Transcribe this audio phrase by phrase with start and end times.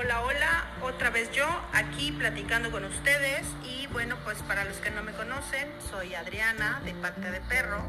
[0.00, 0.64] hola, hola.
[0.82, 3.42] Otra vez yo aquí platicando con ustedes.
[3.64, 7.82] Y bueno, pues para los que no me conocen, soy Adriana de Pata de Perro.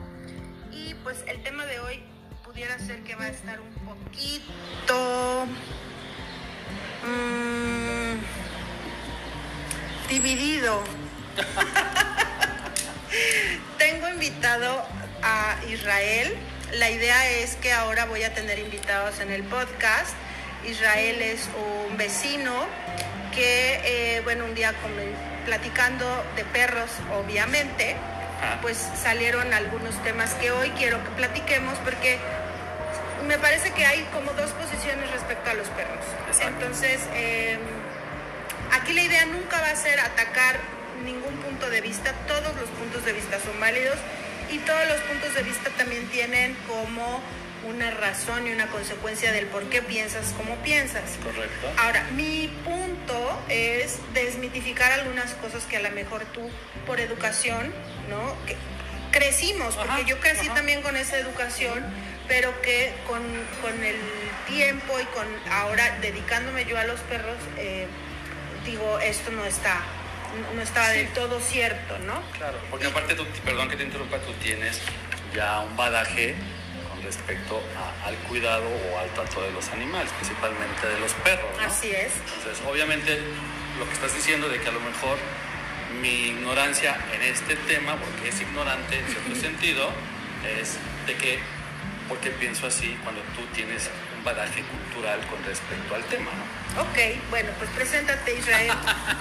[0.71, 2.03] Y pues el tema de hoy
[2.43, 5.45] pudiera ser que va a estar un poquito
[7.05, 8.15] mm,
[10.09, 10.83] dividido.
[13.77, 14.83] Tengo invitado
[15.23, 16.35] a Israel.
[16.73, 20.13] La idea es que ahora voy a tener invitados en el podcast.
[20.67, 21.49] Israel es
[21.89, 22.65] un vecino
[23.33, 24.73] que, eh, bueno, un día
[25.45, 27.95] platicando de perros, obviamente,
[28.61, 32.17] pues salieron algunos temas que hoy quiero que platiquemos porque
[33.27, 36.03] me parece que hay como dos posiciones respecto a los perros.
[36.41, 37.59] Entonces, em,
[38.71, 40.59] aquí la idea nunca va a ser atacar
[41.05, 43.97] ningún punto de vista, todos los puntos de vista son válidos
[44.51, 47.21] y todos los puntos de vista también tienen como
[47.67, 51.03] una razón y una consecuencia del por qué piensas como piensas.
[51.23, 51.71] Correcto.
[51.77, 56.49] Ahora, mi punto es desmitificar algunas cosas que a lo mejor tú,
[56.85, 57.73] por educación,
[58.09, 58.35] ¿no?
[58.45, 58.55] Que
[59.11, 61.83] crecimos, porque yo crecí también con esa educación,
[62.27, 63.21] pero que con,
[63.61, 63.97] con, el
[64.47, 67.87] tiempo y con ahora dedicándome yo a los perros, eh,
[68.65, 69.81] digo, esto no está
[70.55, 72.21] no está del todo cierto, ¿no?
[72.37, 74.79] Claro, porque aparte, tú, perdón que te interrumpa, tú tienes
[75.35, 76.35] ya un badaje
[77.03, 77.61] respecto
[78.05, 81.49] al cuidado o al trato de los animales, principalmente de los perros.
[81.63, 82.13] Así es.
[82.37, 83.19] Entonces, obviamente,
[83.79, 85.17] lo que estás diciendo de que a lo mejor
[86.01, 89.89] mi ignorancia en este tema, porque es ignorante en cierto sentido,
[90.59, 91.39] es de que,
[92.07, 96.81] porque pienso así cuando tú tienes un badaje cultural con respecto al tema, ¿no?
[96.81, 96.97] Ok,
[97.29, 98.71] bueno, pues preséntate Israel.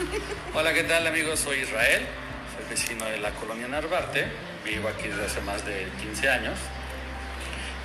[0.55, 1.41] Hola, ¿qué tal amigos?
[1.41, 2.07] Soy Israel,
[2.55, 4.27] soy vecino de la colonia Narvarte,
[4.65, 6.59] vivo aquí desde hace más de 15 años.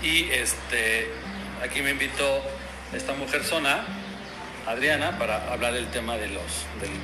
[0.05, 1.09] Y este,
[1.63, 2.43] aquí me invitó
[2.93, 3.83] esta mujer zona,
[4.67, 6.43] Adriana, para hablar del tema de, los,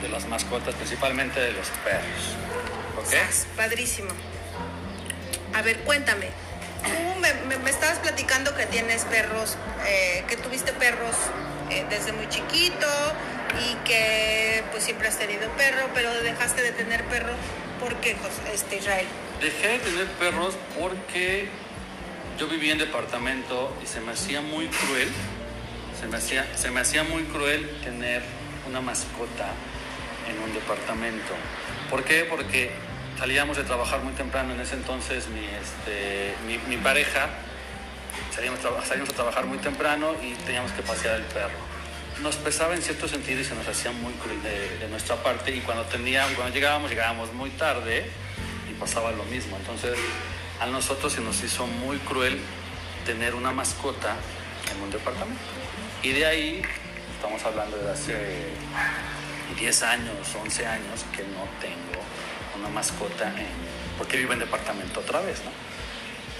[0.03, 2.35] de, las mascotas, principalmente de los perros.
[2.99, 3.57] ¿Ok?
[3.57, 4.11] Padrísimo.
[5.55, 6.27] A ver, cuéntame.
[6.83, 7.19] Tú
[7.63, 11.15] me, estabas platicando que tienes perros, eh, que tuviste perros
[11.71, 12.87] eh, desde muy chiquito
[13.65, 17.33] y que pues siempre has tenido perro, pero dejaste de tener perro.
[17.79, 18.15] ¿Por qué,
[18.53, 19.07] este, Israel?
[19.41, 21.49] Dejé de tener perros porque
[22.41, 25.07] yo vivía en departamento y se me hacía muy cruel,
[25.99, 28.23] se me hacía, se me hacía muy cruel tener
[28.67, 29.53] una mascota
[30.27, 31.33] en un departamento.
[31.91, 32.25] ¿Por qué?
[32.27, 32.71] Porque
[33.19, 37.29] salíamos de trabajar muy temprano, en ese entonces mi, este, pareja,
[38.33, 38.59] salíamos,
[39.11, 41.59] a trabajar muy temprano y teníamos que pasear el perro.
[42.23, 45.59] Nos pesaba en cierto sentido y se nos hacía muy cruel de, nuestra parte y
[45.59, 48.09] cuando, teníamos, cuando llegábamos, llegábamos muy tarde
[48.67, 49.57] y pasaba lo mismo.
[49.57, 49.95] Entonces
[50.61, 52.39] a nosotros se nos hizo muy cruel
[53.03, 54.15] tener una mascota
[54.71, 55.41] en un departamento.
[56.03, 56.61] Y de ahí,
[57.15, 58.15] estamos hablando de hace
[59.59, 62.03] 10 años, 11 años, que no tengo
[62.59, 63.47] una mascota en,
[63.97, 65.51] porque vivo en departamento otra vez, ¿no?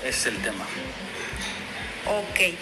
[0.08, 0.66] Ese es el tema.
[2.06, 2.56] Ok.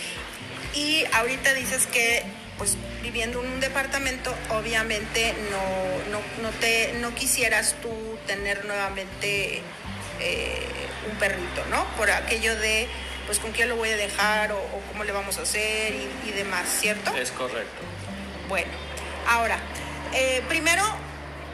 [0.75, 2.23] Y ahorita dices que,
[2.57, 7.89] pues, viviendo en un departamento, obviamente no, no, no, te, no quisieras tú
[8.27, 9.61] tener nuevamente
[10.21, 11.83] eh, un perrito, ¿no?
[11.97, 12.87] Por aquello de,
[13.25, 14.59] pues, con quién lo voy a dejar o,
[14.91, 15.93] cómo le vamos a hacer
[16.25, 17.15] y, demás, ¿cierto?
[17.15, 17.81] Es correcto.
[18.47, 18.71] Bueno,
[19.27, 19.59] ahora,
[20.13, 20.83] eh, primero,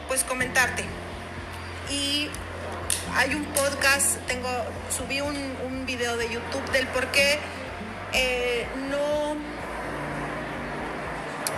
[0.08, 0.84] pues comentarte.
[1.90, 2.28] Y
[3.14, 4.48] hay un podcast, tengo,
[4.96, 7.38] subí un, un video de YouTube del por qué
[8.12, 9.36] eh, no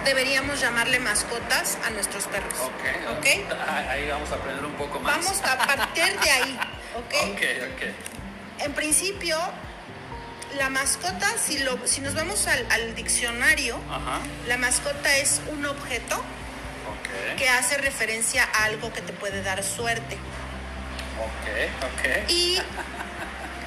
[0.05, 2.55] deberíamos llamarle mascotas a nuestros perros.
[2.61, 3.19] Ok.
[3.19, 3.47] ¿Okay?
[3.89, 5.17] Ahí vamos a aprender un poco más.
[5.17, 6.59] Vamos a partir de ahí.
[6.99, 7.15] ¿ok?
[7.33, 7.43] Ok,
[7.75, 8.65] ok.
[8.65, 9.39] En principio,
[10.57, 13.79] la mascota, si, lo, si nos vamos al, diccionario,
[14.47, 16.23] la mascota es un objeto
[17.37, 20.17] que hace referencia a algo que te puede dar suerte.
[21.19, 22.31] Ok, ok.
[22.31, 22.59] Y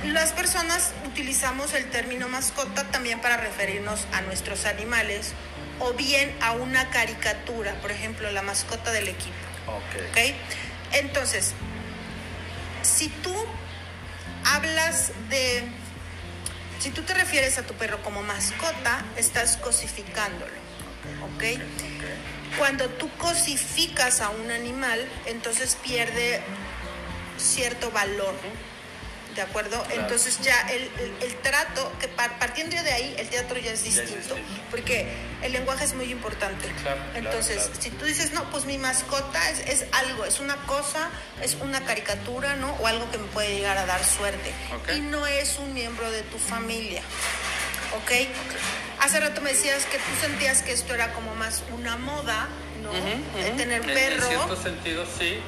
[0.05, 5.33] las personas utilizamos el término mascota también para referirnos a nuestros animales
[5.79, 9.35] o bien a una caricatura, por ejemplo, la mascota del equipo.
[9.67, 10.09] Ok.
[10.11, 10.35] ¿Okay?
[10.93, 11.53] Entonces,
[12.83, 13.33] si tú
[14.45, 15.63] hablas de,
[16.79, 20.53] si tú te refieres a tu perro como mascota, estás cosificándolo,
[21.35, 21.59] ¿ok?
[22.57, 26.41] Cuando tú cosificas a un animal, entonces pierde
[27.37, 28.35] cierto valor.
[29.35, 29.83] ¿De acuerdo?
[29.91, 30.89] Entonces ya el,
[31.21, 34.35] el, trato, que partiendo de ahí, el teatro ya es distinto,
[34.69, 35.07] porque
[35.41, 36.67] el lenguaje es muy importante.
[37.15, 41.09] Entonces, si tú dices, no, pues mi mascota es, es, algo, es una cosa,
[41.41, 42.71] es una caricatura, ¿no?
[42.81, 44.51] O algo que me puede llegar a dar suerte.
[44.95, 47.01] Y no es un miembro de tu familia.
[47.97, 48.11] ¿ok?
[49.01, 52.47] Hace rato me decías que tú sentías que esto era como más una moda,
[52.81, 52.91] ¿no?
[52.93, 53.57] De ujú.
[53.57, 54.27] tener En- En perro.
[54.27, 55.39] cierto sentido, sí.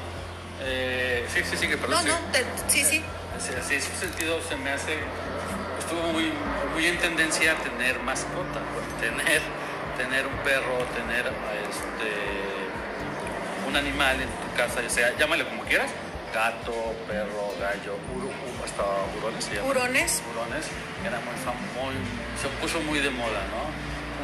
[0.60, 2.02] Eh, sí, sí, sí, que no, perdón.
[2.04, 2.08] sí.
[2.08, 3.02] no, te- sí, sí.
[3.34, 4.94] En ese sentido se me hace,
[5.78, 6.32] estuvo muy,
[6.72, 8.60] muy en tendencia a tener mascota,
[9.00, 9.42] tener,
[9.96, 11.26] tener un perro, tener
[11.68, 12.10] este,
[13.68, 15.90] un animal en tu casa, o sea, llámale como quieras,
[16.32, 16.72] gato,
[17.08, 18.82] perro, gallo, uru, uru- hasta
[19.18, 19.70] hurones se llaman.
[19.70, 20.22] Hurones.
[20.30, 20.66] Hurones,
[21.02, 21.94] era muy,
[22.40, 23.66] se puso muy de moda, ¿no?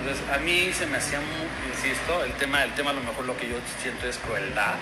[0.01, 3.25] Entonces, a mí se me hacía, muy, insisto, el tema, el tema a lo mejor
[3.27, 4.75] lo que yo siento es crueldad,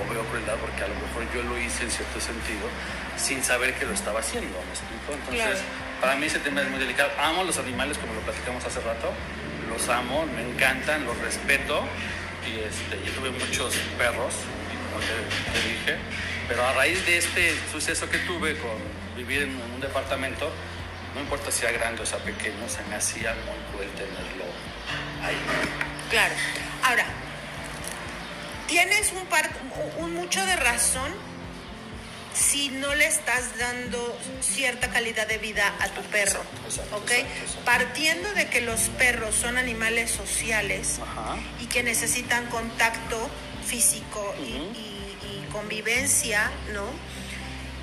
[0.00, 2.66] o veo crueldad porque a lo mejor yo lo hice en cierto sentido
[3.16, 5.12] sin saber que lo estaba haciendo, ¿me explico?
[5.14, 6.00] Entonces, Claro.
[6.00, 7.10] para mí ese tema es muy delicado.
[7.20, 9.12] Amo los animales, como lo platicamos hace rato,
[9.70, 11.84] los amo, me encantan, los respeto,
[12.46, 14.34] y este, yo tuve muchos perros,
[14.90, 15.96] como te, te dije,
[16.48, 18.76] pero a raíz de este suceso que tuve con
[19.16, 20.50] vivir en un departamento,
[21.14, 24.44] no importa si sea grande o sea pequeño, se me hacía muy cruel tenerlo
[25.22, 25.36] ahí.
[26.10, 26.34] Claro.
[26.82, 27.06] Ahora,
[28.66, 29.48] tienes un, par,
[29.98, 31.12] un mucho de razón
[32.34, 36.40] si no le estás dando cierta calidad de vida a tu perro.
[36.40, 37.10] Exacto, exacto, ¿Ok?
[37.12, 37.64] exacto.
[37.64, 41.36] Partiendo de que los perros son animales sociales Ajá.
[41.60, 43.28] y que necesitan contacto
[43.64, 44.72] físico y- Ujú.
[44.74, 46.84] y, y convivencia, ¿no?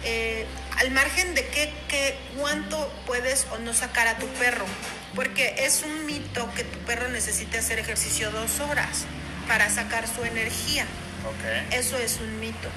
[0.03, 0.45] Eh,
[0.79, 4.65] al margen de qué, qué, cuánto puedes o no sacar a tu perro,
[5.15, 9.05] porque es un mito que tu perro necesite hacer ejercicio dos horas
[9.51, 10.85] para sacar su energía.
[11.25, 11.73] Ok.
[11.73, 12.69] Eso es un mito.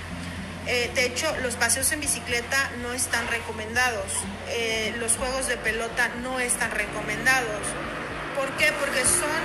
[0.67, 4.11] Eh, de hecho, los paseos en bicicleta no están recomendados.
[4.49, 7.61] Eh, los juegos de pelota no están recomendados.
[8.35, 8.73] ¿Por qué?
[8.73, 9.44] Porque son...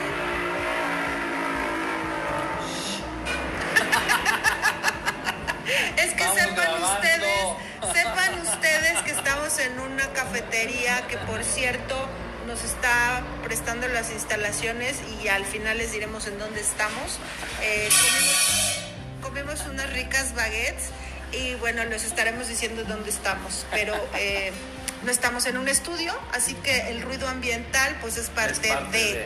[5.97, 6.93] es que Vamos sepan grabando.
[6.93, 7.45] ustedes,
[7.93, 12.09] sepan ustedes que estamos en una cafetería que por cierto
[12.49, 17.19] nos está prestando las instalaciones y al final les diremos en dónde estamos.
[17.61, 17.87] Eh,
[19.21, 20.89] comimos unas ricas baguettes
[21.31, 24.51] y bueno, les estaremos diciendo dónde estamos, pero eh,
[25.03, 29.13] no estamos en un estudio, así que el ruido ambiental pues es parte, parte de...
[29.13, 29.25] de.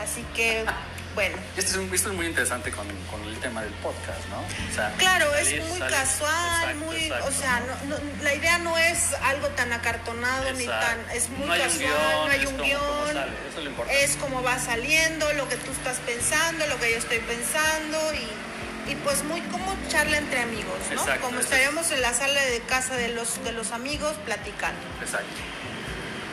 [0.00, 0.64] Así que,
[1.14, 1.36] bueno.
[1.56, 4.40] Esto es, un- esto es muy interesante con, con el tema del podcast, ¿no?
[4.40, 8.34] O sea, Claro, es muy salir- casual, exacto, muy, exacto, o sea, no- no- la
[8.34, 11.92] idea no es algo tan acartonado ni tan, es muy No casual, guion,
[12.26, 12.64] no hay un como- como
[13.04, 14.04] guion, sale, eso es lo importante.
[14.04, 18.90] es como va saliendo, lo que tú estás pensando, lo que yo estoy pensando y,
[18.90, 21.04] y pues muy como charla entre amigos, ¿no?
[21.20, 24.80] Como estaríamos en la sala de casa de los, de los amigos platicando.
[25.00, 25.26] Exacto.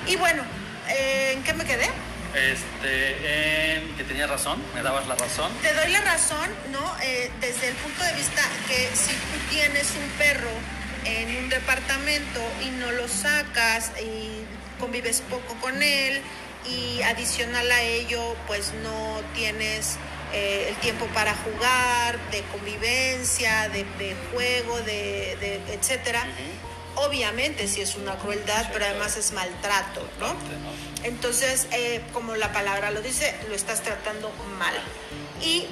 [0.08, 0.44] Y bueno,
[0.88, 1.90] eh, ¿en qué me quedé?
[2.36, 5.52] Este, en que tenía razón, me dabas la razón.
[5.62, 6.96] Te doy la razón, ¿no?
[7.02, 10.52] Eh, desde el punto de vista que si tú tienes un perro
[11.06, 14.46] en un departamento y no lo sacas y
[14.80, 16.22] convives poco con él
[16.70, 19.98] y adicional a ello, pues no tienes
[20.34, 26.24] eh, el tiempo para jugar, de convivencia, de, de juego, de, de etcétera.
[27.06, 30.34] Obviamente sí es una crueldad, pero además es maltrato, ¿no?
[31.04, 34.74] Entonces, eh, como la palabra lo dice, lo estás tratando mal.
[35.42, 35.66] Y,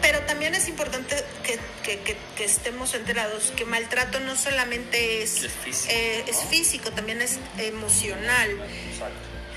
[0.00, 1.14] pero también es importante
[1.44, 6.36] que, que- que- que estemos enterados que maltrato no solamente es, Es físico, eh, es
[6.50, 8.50] físico, también es emocional.
[8.50, 9.14] Exacto.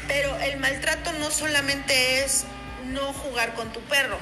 [0.07, 2.43] Pero el maltrato no solamente es
[2.91, 4.19] no jugar con tu perro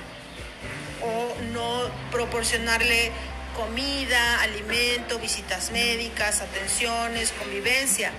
[1.01, 3.11] o no proporcionarle
[3.53, 8.11] comida, alimento, visitas médicas, atenciones, convivencia.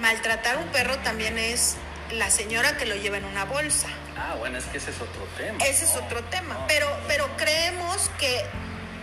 [0.00, 1.76] Maltratar un perro también es
[2.12, 3.88] la señora que lo lleva en una bolsa.
[4.16, 5.58] Ah, bueno, es que ese es otro tema.
[5.64, 6.54] Ese es otro tema.
[6.54, 6.66] No.
[6.66, 8.44] Pero, pero creemos que,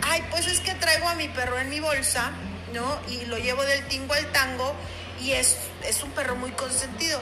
[0.02, 2.32] ay, pues es que traigo a mi perro en mi bolsa,
[2.72, 3.00] ¿no?
[3.08, 4.74] Y lo llevo del tingo al tango
[5.20, 7.20] y es, es un perro muy consentido.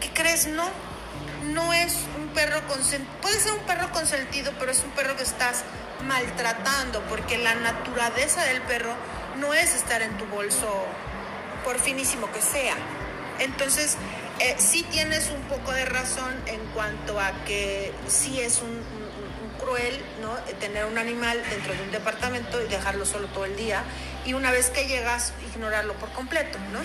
[0.00, 0.46] ¿Qué crees?
[0.46, 0.70] No.
[1.44, 3.12] No es un perro consentido.
[3.20, 5.64] Puede ser un perro consentido, pero es un perro que estás
[6.02, 8.94] maltratando porque la naturaleza del perro
[9.38, 10.84] no es estar en tu bolso
[11.64, 12.74] por finísimo que sea.
[13.38, 13.96] Entonces,
[14.40, 18.82] eh, sí tienes un poco de razón en cuanto a que sí es un, un-
[19.62, 20.34] cruel, ¿no?
[20.58, 23.84] Tener un animal dentro de un departamento y dejarlo solo todo el día
[24.24, 26.80] y una vez que llegas ignorarlo por completo, ¿no?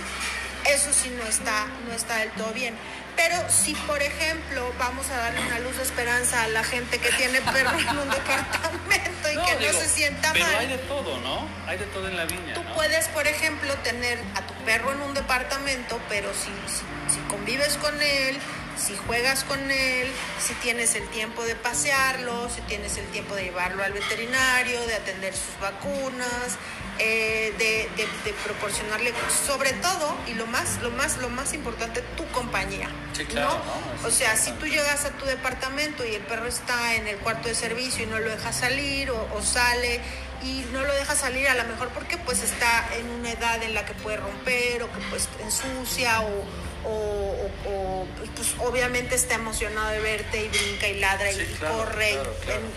[0.71, 2.75] Eso sí no está, no está del todo bien.
[3.17, 7.09] Pero si, por ejemplo, vamos a darle una luz de esperanza a la gente que
[7.12, 10.55] tiene perro en un departamento y No, que digo, no se sienta pero mal.
[10.55, 11.47] hay de todo, ¿no?
[11.67, 12.74] Hay de todo en la viña, Tú ¿no?
[12.75, 17.75] puedes, por ejemplo, tener a tu perro en un departamento, pero si, si, si convives
[17.77, 18.38] con él,
[18.77, 20.07] si juegas con él,
[20.39, 24.93] si tienes el tiempo de pasearlo, si tienes el tiempo de llevarlo al veterinario, de
[24.95, 26.55] atender sus vacunas,
[26.99, 29.13] eh, de, de, proporcionarle
[29.45, 33.61] sobre todo y lo más lo más lo más importante tu compañía sí, claro,
[34.01, 34.07] ¿no?
[34.07, 37.49] o sea si tú llegas a tu departamento y el perro está en el cuarto
[37.49, 40.01] de servicio y no lo dejas salir o, o sale
[40.43, 43.73] y no lo dejas salir a lo mejor porque pues está en una edad en
[43.73, 46.43] la que puede romper o que pues ensucia o,
[46.88, 52.17] o, pues obviamente está emocionado de verte y brinca y ladra y corre.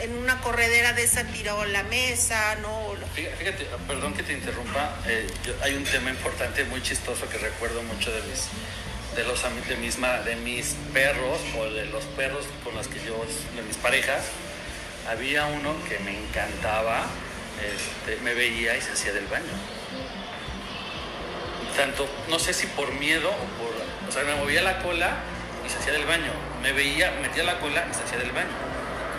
[0.01, 2.95] En, una corredera de esa tiró la mesa, ¿no?
[3.15, 5.27] Fíjate, perdón que te interrumpa, eh,
[5.63, 8.49] hay un tema importante, muy chistoso que recuerdo mucho de mis
[9.15, 13.25] de los de mis, de mis perros o de los perros con los que yo,
[13.57, 14.23] de mis parejas,
[15.09, 17.07] había uno que me encantaba,
[17.61, 19.53] este, me veía y se hacía del baño.
[21.77, 23.70] Tanto, no sé si por miedo o por
[24.11, 25.23] o sea, me movía la cola
[25.65, 26.33] y se hacía del baño.
[26.63, 28.51] Me veía, metía la cola y se hacía del baño.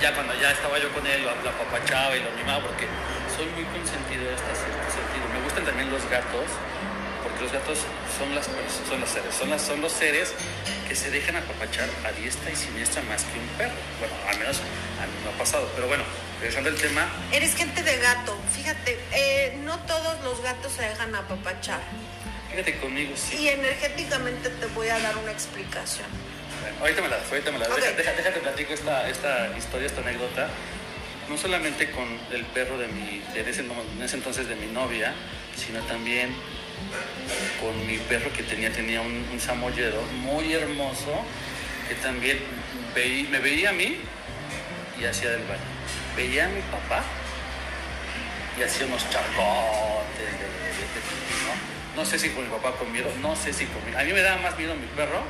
[0.02, 2.88] Ya cuando ya estaba yo con él, lo, apapachaba y lo animaba porque
[3.32, 5.24] soy muy consentido de este sentido.
[5.32, 6.44] Me gustan también los gatos
[7.24, 7.80] porque los gatos
[8.20, 10.34] son las son los seres, son, las, son los seres
[10.90, 13.80] que se dejan apapachar a diestra y siniestra más que un perro.
[13.98, 14.60] Bueno, al menos
[15.00, 15.72] a mí me ha pasado.
[15.74, 16.04] Pero bueno,
[16.42, 17.08] regresando al tema.
[17.32, 18.36] Eres gente de gato.
[18.52, 21.80] Fíjate, eh, no todos los gatos se dejan apapachar.
[22.52, 23.38] Fíjate conmigo, sí.
[23.38, 26.08] Y energéticamente te voy a dar una explicación.
[26.62, 27.78] Bueno, ahorita me la das, ahorita me la das.
[27.98, 30.50] Déjate, platico esta, esta historia, esta anécdota.
[31.30, 35.14] No solamente con el perro de, mi, de ese, en ese entonces de mi novia,
[35.56, 36.36] sino también
[37.62, 41.24] con mi perro que tenía, tenía un, un samoyedo muy hermoso,
[41.88, 42.40] que también
[42.94, 43.98] me veía a mí
[45.00, 45.62] y hacía del baño.
[46.18, 47.04] Veía a mi papá
[48.60, 49.91] y hacía unos de,
[51.96, 52.06] ¿no?
[52.06, 54.00] Sé si con mi papá con miedo, no sé si con miedo.
[54.00, 55.24] A mí me daba más miedo mi perro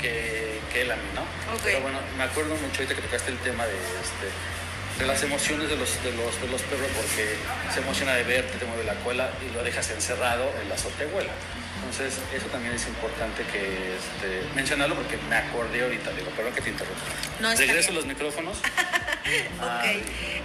[0.00, 1.22] que, que, él a mí, ¿no?
[1.62, 5.68] Pero bueno, me acuerdo mucho ahorita que tocaste el tema de, este, de las emociones
[5.68, 7.36] de los, de, los, de los perros porque
[7.72, 11.32] se emociona de verte, te mueve la cola y lo dejas encerrado en la azotehuela.
[11.76, 13.58] Entonces, eso también es importante que
[13.96, 17.02] este, mencionarlo porque me acordé ahorita, digo, perdón que te interrumpa.
[17.40, 18.58] No, Regreso los micrófonos.
[19.60, 19.84] ok.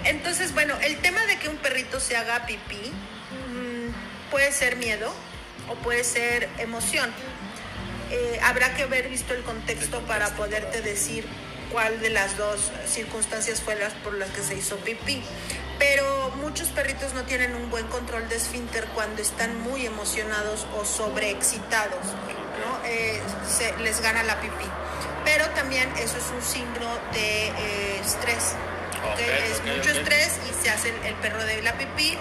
[0.05, 2.91] Entonces, bueno, el tema de que un perrito se haga pipí
[3.49, 5.13] mm, puede ser miedo,
[5.69, 7.09] o puede ser emoción.
[8.11, 11.25] Eh, habrá que haber visto el contexto para poderte decir
[11.71, 15.21] cuál de las dos circunstancias fue las por las que se hizo pipí.
[15.79, 20.85] Pero muchos perritos no tienen un buen control de esfínter cuando están muy emocionados o
[20.85, 22.87] sobreexcitados, ¿no?
[22.87, 24.65] Eh, se, les gana la pipí.
[25.23, 28.55] Pero también eso es un signo de eh, estrés
[29.51, 32.17] es mucho estrés y se hace el, perro de la pipí.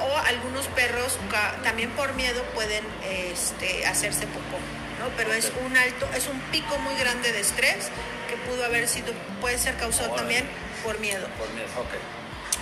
[0.00, 1.18] O algunos perros
[1.62, 4.58] también por miedo pueden este, hacerse popó.
[4.98, 5.08] ¿no?
[5.16, 7.88] Pero es un alto, es un pico muy grande de estrés
[8.28, 10.44] que pudo haber sido, puede ser causado también
[10.84, 11.26] por miedo.
[11.38, 11.68] Por miedo,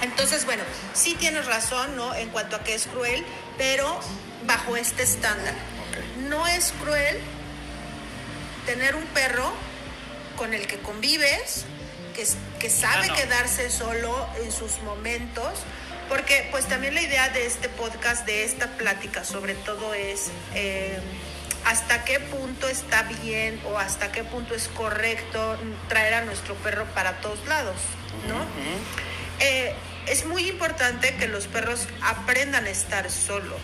[0.03, 0.63] Entonces, bueno,
[0.95, 2.15] sí tienes razón, ¿no?
[2.15, 3.25] En cuanto a que es cruel,
[3.59, 4.01] pero
[4.47, 5.55] bajo este estándar.
[6.29, 7.19] No es cruel
[8.67, 9.53] tener un perro
[10.37, 11.65] con el que convives,
[12.59, 15.61] que, sabe ah, quedarse solo en sus momentos,
[16.09, 20.99] porque pues también la idea de este podcast, de esta plática sobre todo es eh,
[21.65, 25.59] hasta qué punto está bien o hasta qué punto es correcto
[25.89, 27.77] traer a nuestro perro para todos lados,
[28.29, 28.47] ¿no?
[29.41, 29.75] Eh,
[30.07, 33.61] es muy importante que los perros aprendan a estar solos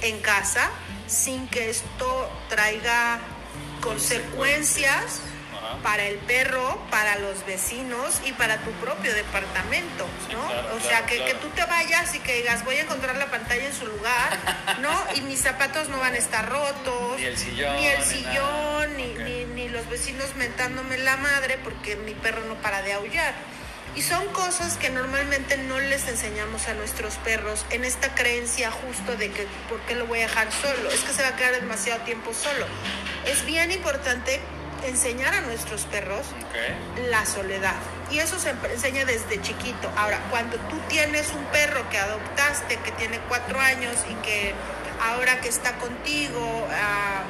[0.00, 0.70] en casa
[1.06, 3.20] sin que esto traiga
[3.80, 5.20] consecuencias
[5.82, 10.76] para el perro, para los vecinos y para tu propio departamento, ¿no?
[10.76, 13.66] o sea, que, que, tú te vayas y que digas, voy a encontrar la pantalla
[13.66, 14.38] en su lugar,
[14.80, 14.92] ¿no?
[15.14, 19.14] Y mis zapatos no van a estar rotos, ni el sillón, ni, el sillón, ni,
[19.14, 23.34] ni, ni los vecinos mentándome la madre porque mi perro no para de aullar.
[23.94, 29.16] Y son cosas que normalmente no les enseñamos a nuestros perros en esta creencia justo
[29.16, 30.88] de que ¿por qué lo voy a dejar solo?
[30.90, 32.66] Es que se va a quedar demasiado tiempo solo.
[33.26, 34.40] Es bien importante
[34.86, 36.26] enseñar a nuestros perros
[37.10, 37.74] la soledad.
[38.10, 39.90] Y eso se enseña desde chiquito.
[39.96, 44.54] Ahora, cuando tú tienes un perro que adoptaste, que tiene cuatro años y que
[45.00, 47.22] ahora que está contigo ah,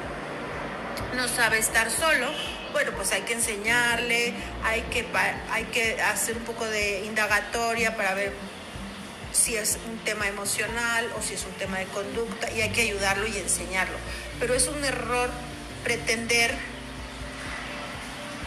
[1.14, 2.28] no sabe estar solo,
[2.73, 5.06] bueno, pues hay que enseñarle, hay que,
[5.50, 8.32] hay que hacer un poco de indagatoria para ver
[9.32, 12.82] si es un tema emocional o si es un tema de conducta y hay que
[12.82, 13.97] ayudarlo y enseñarlo.
[14.40, 15.30] Pero es un error
[15.85, 16.54] pretender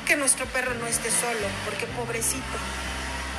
[0.05, 2.57] que nuestro perro no esté solo, porque pobrecito.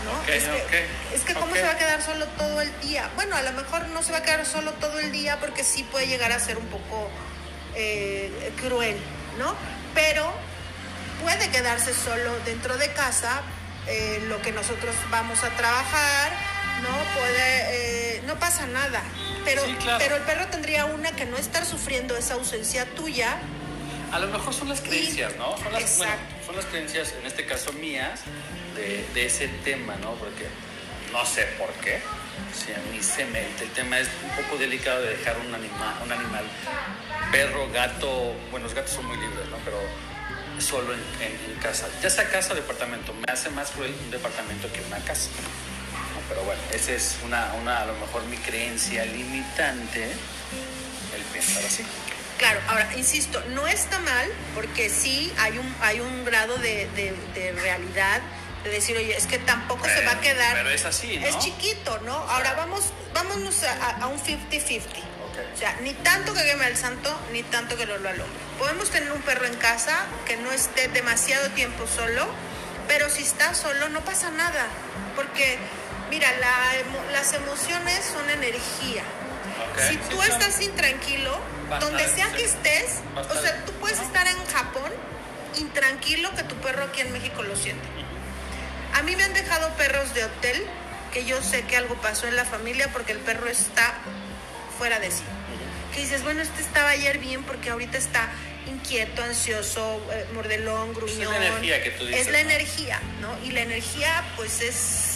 [0.05, 0.33] ¿no?
[0.33, 3.11] es, que, es que cómo se va a quedar solo todo el día.
[3.17, 5.83] Bueno, a lo mejor no se va a quedar solo todo el día porque sí
[5.85, 7.11] puede llegar a ser un poco
[7.75, 8.97] eh, cruel,
[9.39, 9.55] ¿no?
[9.95, 10.33] Pero
[11.23, 13.43] puede quedarse solo dentro de casa,
[13.87, 16.33] eh, lo que nosotros vamos a trabajar,
[16.83, 17.21] ¿no?
[17.21, 19.03] Puede, eh, no pasa nada.
[19.45, 19.99] pero, Sí, claro.
[19.99, 23.39] pero el perro tendría una que no estar sufriendo esa ausencia tuya.
[24.17, 25.59] A lo mejor son las creencias, ¿no?
[25.59, 26.13] Son las, bueno,
[26.47, 28.21] son las creencias, en este caso mías,
[28.75, 30.15] de, de ese tema, ¿no?
[30.15, 30.47] Porque
[31.13, 32.01] no sé por qué.
[32.55, 33.41] Si a mí se me...
[33.61, 36.45] El tema es un poco delicado de dejar un animal, un animal
[37.31, 38.35] perro, gato...
[38.51, 39.59] Bueno, los gatos son muy libres, ¿no?
[39.67, 39.79] Pero
[40.61, 41.87] solo en, en- en casa.
[42.03, 43.13] Ya sea casa o departamento.
[43.13, 45.29] Me hace más cruel un departamento que una casa.
[45.43, 46.21] ¿no?
[46.31, 50.05] Pero bueno, esa es una, una, a lo mejor mi creencia limitante,
[51.15, 51.85] el pensar así.
[52.39, 57.15] Claro, ahora, insisto, no está mal porque sí hay un, hay un grado de, de-
[57.35, 58.21] de realidad
[58.63, 60.55] de decir, oye, es que tampoco se va a quedar...
[60.57, 61.27] pero es así, ¿no?
[61.27, 62.13] Es chiquito, ¿no?
[62.15, 64.81] Ahora vamos, vámonos a, un 50-50.
[65.55, 68.39] O sea, ni tanto que queme al santo, ni tanto que lo lo al hombre.
[68.59, 72.27] Podemos tener un perro en casa que no esté demasiado tiempo solo,
[72.89, 74.67] pero si está solo no pasa nada.
[75.15, 75.59] Porque,
[76.11, 79.03] mira, la las emociones son energía.
[79.89, 80.33] Si sí, tú claro.
[80.33, 81.39] estás intranquilo,
[81.81, 84.91] Donde sea que estés, o sea, tú puedes estar en Japón
[85.59, 87.87] intranquilo que tu perro aquí en México lo siente.
[88.95, 90.65] A mí me han dejado perros de hotel
[91.13, 93.95] que yo sé que algo pasó en la familia porque el perro está
[94.79, 95.23] fuera de sí.
[95.95, 98.29] Que dices, bueno, este estaba ayer bien porque ahorita está
[98.67, 101.41] inquieto, ansioso, eh, mordelón, Pues es gruñón.
[101.41, 102.51] la energía que tú dices, Es la ¿no?
[102.51, 103.39] energía, ¿no?
[103.47, 105.13] Y la energía, pues es.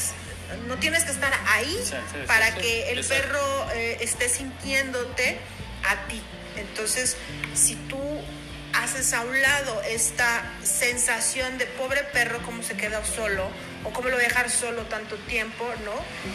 [0.66, 4.28] No tienes que estar ahí Sí, sí, sí, para sí, que el perro eh, esté
[4.28, 5.38] sintiéndote
[5.88, 6.20] a ti.
[6.56, 7.16] Entonces,
[7.54, 7.98] si tú
[8.72, 13.48] haces a un lado esta sensación de pobre perro, cómo se queda solo,
[13.84, 15.92] o cómo lo voy a dejar solo tanto tiempo, ¿no?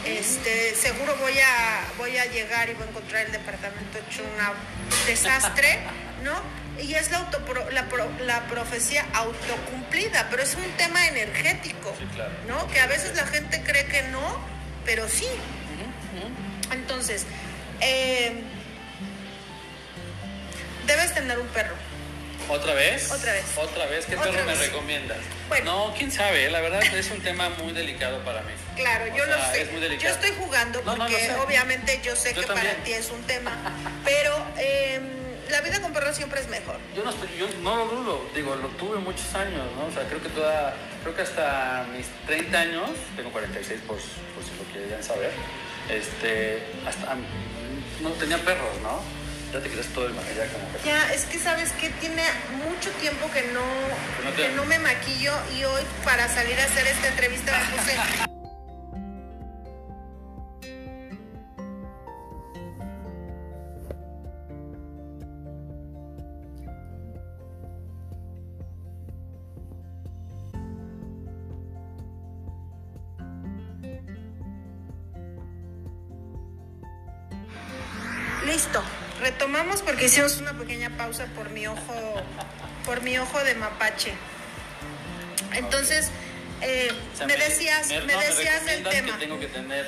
[0.09, 5.05] Este, seguro voy a, voy a llegar y voy a encontrar el departamento hecho un
[5.07, 5.79] desastre,
[6.23, 6.33] ¿no?
[6.83, 12.05] Y es la, autopro- la, pro- la profecía autocumplida, pero es un tema energético, Sí,
[12.13, 12.33] claro.
[12.49, 12.67] ¿no?
[12.67, 14.39] Que a veces la gente cree que no,
[14.85, 15.27] pero sí.
[16.71, 17.25] Entonces,
[17.81, 18.41] eh,
[20.87, 21.75] debes tener un perro.
[22.47, 23.11] ¿Otra vez?
[23.11, 23.43] Otra vez.
[23.57, 24.05] ¿Otra vez?
[24.05, 25.17] ¿Qué Otra perro me recomiendas?
[25.49, 25.87] Bueno.
[25.89, 28.51] No, quién sabe, la verdad es un tema muy delicado para mí.
[28.75, 29.61] Claro, O yo sea, lo sé.
[29.63, 31.33] Es muy Yo estoy jugando No, no, porque sé.
[31.35, 32.67] obviamente yo sé Yo que también.
[32.73, 33.51] para ti es un tema,
[34.03, 34.99] pero eh,
[35.49, 36.77] la vida con perros siempre es mejor.
[36.95, 39.85] Yo no, estoy- yo no lo dudo, digo, lo tuve muchos años, ¿no?
[39.87, 44.43] O sea, creo que toda, creo que hasta mis 30 años, tengo 46 por, por
[44.43, 45.31] si lo quieren saber,
[45.89, 47.15] este, hasta,
[48.01, 49.01] no tenía perros, ¿no?
[49.55, 50.83] Ya te quitas todo el maquillaje como que...
[50.85, 52.23] Ya, es que sabes que tiene
[52.67, 53.61] mucho tiempo que no,
[54.25, 57.77] no te- que no me maquillo y hoy para salir a hacer esta entrevista me
[57.77, 58.34] puse...
[80.05, 82.21] hicimos una pequeña pausa por mi ojo,
[82.85, 84.13] por mi ojo de mapache.
[85.53, 86.09] Entonces,
[86.61, 89.13] eh, O sea, me decías, me- me no, decías del recomiendas tema.
[89.19, 89.87] que tengo que tener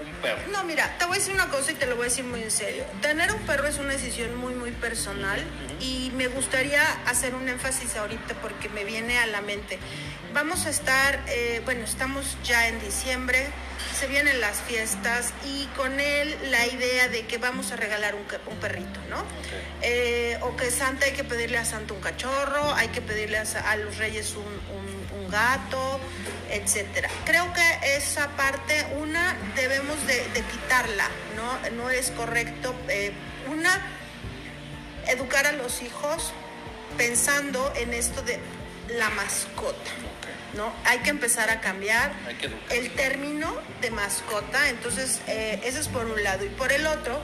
[0.00, 0.40] un perro.
[0.52, 2.42] No, mira, te voy a decir una cosa y te lo voy a decir muy
[2.42, 2.84] en serio.
[3.02, 5.42] Tener un perro es una decisión muy, muy personal
[5.80, 9.78] y me gustaría hacer un énfasis ahorita porque me viene a la mente.
[10.32, 13.46] Vamos a estar, eh, bueno, estamos ya en diciembre,
[13.98, 18.24] se vienen las fiestas y con él la idea de que vamos a regalar un,
[18.52, 19.24] un perrito, ¿no?
[19.80, 23.76] Eh, o que Santa hay que pedirle a Santa un cachorro, hay que pedirle a,
[23.76, 24.85] los reyes un, un-
[25.26, 26.00] un gato,
[26.50, 27.08] etcétera.
[27.24, 31.70] Creo que esa parte, una, debemos de, de quitarla, ¿no?
[31.76, 32.74] No es correcto.
[32.88, 33.12] eh,
[33.50, 33.80] una,
[35.08, 36.32] educar a los hijos
[36.96, 38.38] pensando en esto de
[38.98, 39.90] la mascota,
[40.54, 40.72] ¿no?
[40.84, 42.12] Hay que empezar a cambiar
[42.70, 46.44] el término de mascota, entonces eh, eso es por un lado.
[46.44, 47.20] Y por el otro,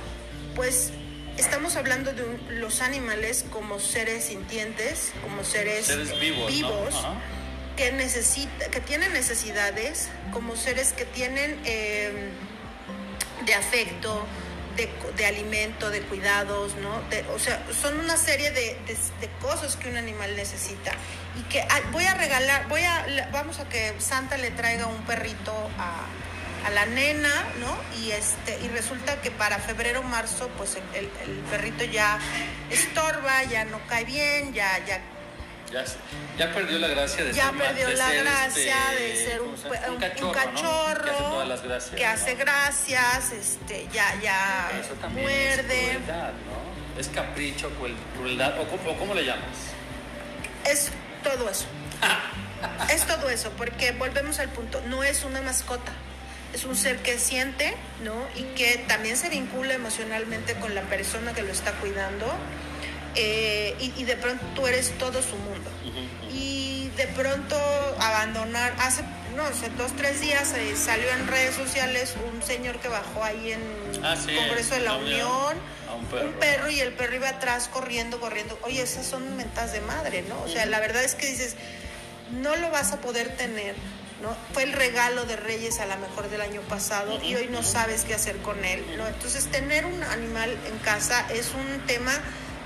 [0.54, 0.90] pues
[1.36, 6.52] estamos hablando de un- los animales como seres sintientes, como seres, Seres vivos,
[7.02, 7.41] ¿no?
[7.76, 12.30] Que necesita, que tienen necesidades, como seres que tienen eh,
[13.46, 14.24] de afecto,
[14.76, 17.00] de, de alimento, de cuidados, ¿no?
[17.11, 20.92] De- o sea, son una serie de, de- cosas que un animal necesita
[21.38, 25.02] y que ah, voy a regalar, voy a, vamos a que Santa le traiga un
[25.04, 26.06] perrito a,
[26.66, 27.76] a la nena, ¿no?
[28.00, 32.18] Y este y resulta que para febrero marzo, pues el, el- el perrito ya
[32.70, 35.00] estorba, ya no cae bien, ya ya
[36.38, 39.40] Ya, perdió la gracia de ya ser perdió de la ser, gracia este, de ser
[39.42, 39.56] un,
[39.98, 41.04] cachorro, cachorro, ¿no?
[41.04, 41.94] Que hace todas las gracias.
[41.96, 42.11] que ¿no?
[42.11, 45.80] hace gracias, este, ya, ya Eso también muerde.
[45.82, 47.00] es crueldad, ¿no?
[47.00, 49.46] Es capricho, cruel- crueldad, o, cómo- o cómo le llamas.
[50.66, 50.90] Es
[51.24, 51.66] todo eso.
[52.92, 55.92] es todo eso, porque volvemos al punto, no es una mascota.
[56.52, 58.12] es un ser que siente, ¿no?
[58.37, 62.26] Y que también se vincula emocionalmente con la persona que lo está cuidando.
[63.14, 65.70] Eh, y, de pronto tú eres todo su mundo.
[66.33, 67.57] Y de pronto
[67.98, 69.03] abandonar, hace,
[69.37, 73.53] no sé, dos, tres días eh, salió en redes sociales un señor que bajó ahí
[73.53, 73.61] en
[74.03, 75.57] ah, Congreso de la Unión,
[75.94, 76.29] un perro.
[76.29, 76.70] un perro.
[76.70, 78.59] y el perro iba atrás corriendo, corriendo.
[78.62, 80.40] Oye, esas son mentas de madre, ¿no?
[80.42, 81.57] O sea, la verdad es que dices,
[82.40, 83.75] no lo vas a poder tener
[84.53, 88.05] fue el regalo de Reyes a lo mejor del año pasado y hoy no sabes
[88.05, 89.07] qué hacer con él, ¿no?
[89.07, 92.12] Entonces tener un animal en casa es un tema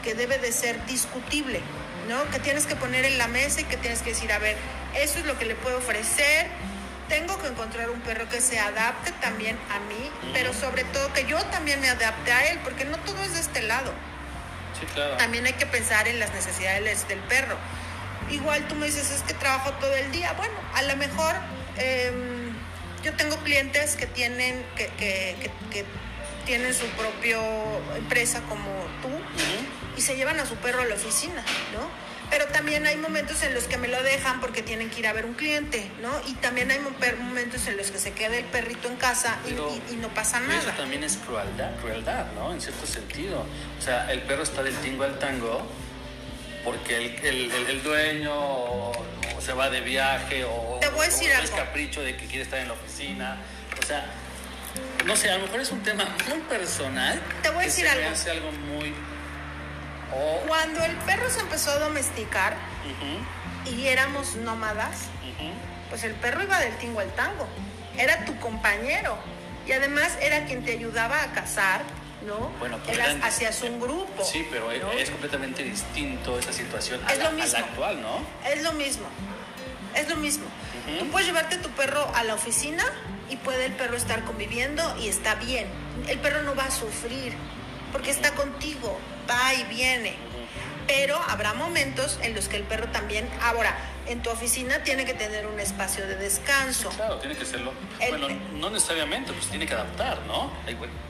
[0.07, 1.61] que debe de ser discutible,
[2.09, 2.31] ¿no?
[2.31, 4.57] Que tienes que poner en la mesa y que tienes que decir, a ver,
[4.95, 6.47] eso es lo que le puedo ofrecer,
[7.09, 11.27] tengo que encontrar un perro que se adapte también a mí, pero sobre todo que
[11.27, 13.93] yo también me adapte a él, porque no todo es de este lado.
[14.79, 15.17] Sí, claro.
[15.17, 17.57] También hay que pensar en las necesidades del perro.
[18.31, 20.35] Igual tú me dices, es que trabajo todo el día.
[20.35, 21.35] Bueno, a lo mejor
[21.79, 22.55] em,
[23.03, 25.85] yo tengo clientes que tienen, que, que, que,
[26.45, 27.39] tienen su propia
[27.97, 28.71] empresa como
[29.03, 29.09] tú
[29.97, 32.07] y se llevan a su perro a la oficina, ¿no?
[32.31, 35.13] Pero también hay momentos en los que me lo dejan porque tienen que ir a
[35.13, 36.11] ver un cliente, ¿no?
[36.27, 39.53] Y también hay momentos en los que se queda el perrito en casa y,
[39.97, 40.59] no pasa nada.
[40.59, 42.53] Eso también es crueldad, crueldad, ¿no?
[42.53, 43.47] En cierto sentido.
[43.79, 45.67] O sea, el perro está del tingo al tango
[46.65, 48.91] porque el, el, dueño
[49.39, 52.59] se va de viaje o, Te voy a decir es capricho de que quiere estar
[52.59, 53.37] en la oficina.
[53.81, 54.05] O sea,
[55.05, 57.23] no sé, a lo mejor es un tema muy personal.
[57.41, 58.09] Te voy a decir algo.
[58.09, 58.93] Hace algo muy...
[60.47, 62.57] Cuando el perro se empezó a domesticar
[63.65, 65.09] y éramos nómadas,
[65.91, 67.47] pues el perro iba del tingo al tango.
[67.97, 69.17] Era tu compañero.
[69.67, 71.83] Y además era quien te ayudaba a cazar,
[72.25, 72.53] ¿no?
[72.61, 72.79] Bueno,
[73.23, 74.25] hacia un grupo.
[74.25, 78.21] Sí, pero es completamente distinto esa situación a, la, actual, ¿no?
[78.49, 79.07] Es lo mismo,
[79.95, 80.45] es lo mismo.
[81.01, 82.85] Tú puedes llevarte tu perro a la oficina
[83.29, 85.67] y puede el perro estar conviviendo y está bien.
[86.07, 87.35] El perro no va a sufrir
[87.97, 90.13] porque está contigo, va y viene.
[90.87, 93.27] Pero habrá momentos en los que el perro también...
[93.41, 93.75] Ahora,
[94.09, 96.91] en tu oficina tiene que tener un espacio de descanso.
[96.91, 97.73] Claro, tiene que serlo.
[98.09, 100.53] bueno, no necesariamente, pues tiene que adaptar, ¿no?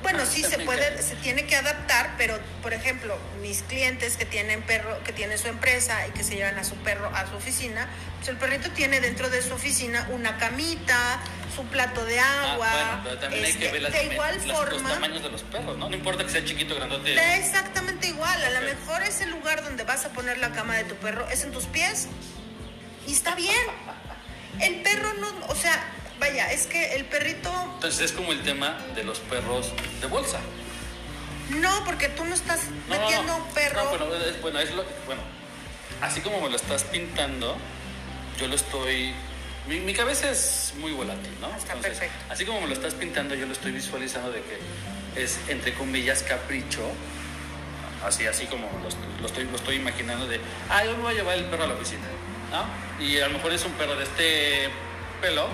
[0.03, 4.63] bueno, sí se puede, se tiene que adaptar, pero por ejemplo, mis clientes que tienen
[4.63, 7.89] perro, que tienen su empresa y que se llevan a su perro a su oficina,
[8.19, 11.21] pues el perrito tiene dentro de su oficina una camita,
[11.55, 12.71] su plato de ah, agua.
[12.71, 15.77] bueno, pero también hay que este, ver de igual forma, los tamaños de los perros,
[15.77, 15.89] ¿no?
[15.89, 17.15] No importa que sea chiquito o grandote.
[17.37, 18.45] exactamente igual.
[18.45, 21.45] A lo mejor ese lugar donde vas a poner la cama de tu perro es
[21.45, 22.09] en tus pies
[23.07, 23.67] y está bien.
[24.61, 27.53] El perro no, o sea, vaya, es que el perrito...
[27.75, 30.41] Entonces es como el tema de los perros de bolsa.
[31.51, 33.85] No, porque tú no estás metiendo un perro...
[33.85, 35.23] No, bueno, es, bueno, es lo, bueno,
[36.01, 37.57] así como me lo estás pintando,
[38.39, 39.15] yo lo estoy...
[39.69, 41.55] Mi, cabeza es muy volátil, ¿no?
[41.57, 42.15] Está perfecto.
[42.31, 46.23] Así como me lo estás pintando, yo lo estoy visualizando de que es, entre comillas,
[46.23, 46.83] capricho,
[48.05, 50.41] así, así como lo, estoy, lo estoy imaginando de,
[50.71, 52.05] ah, yo me voy a llevar el perro a la oficina.
[53.01, 54.71] Y a lo mejor es un perro de este
[55.21, 55.49] pelo.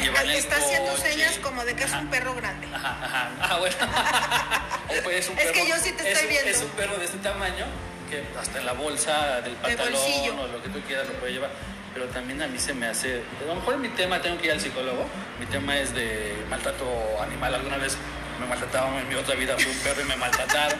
[0.00, 2.66] Y está haciendo señas como de que es un perro grande.
[2.74, 3.30] Ajá, ajá.
[3.40, 3.76] Ah, bueno.
[5.10, 6.50] es, que yo sí te estoy viendo.
[6.50, 7.66] Es un perro de este tamaño
[8.08, 11.50] que hasta en la bolsa del pantalón o lo que tú quieras lo puede llevar.
[11.92, 13.22] Pero también a mí se me hace.
[13.42, 15.04] A lo mejor mi tema, tengo que ir al psicólogo.
[15.38, 16.86] Mi tema es de maltrato
[17.20, 17.54] animal.
[17.54, 17.96] Alguna vez
[18.40, 20.78] me maltrataban en mi otra vida, fui un perro y me maltrataron.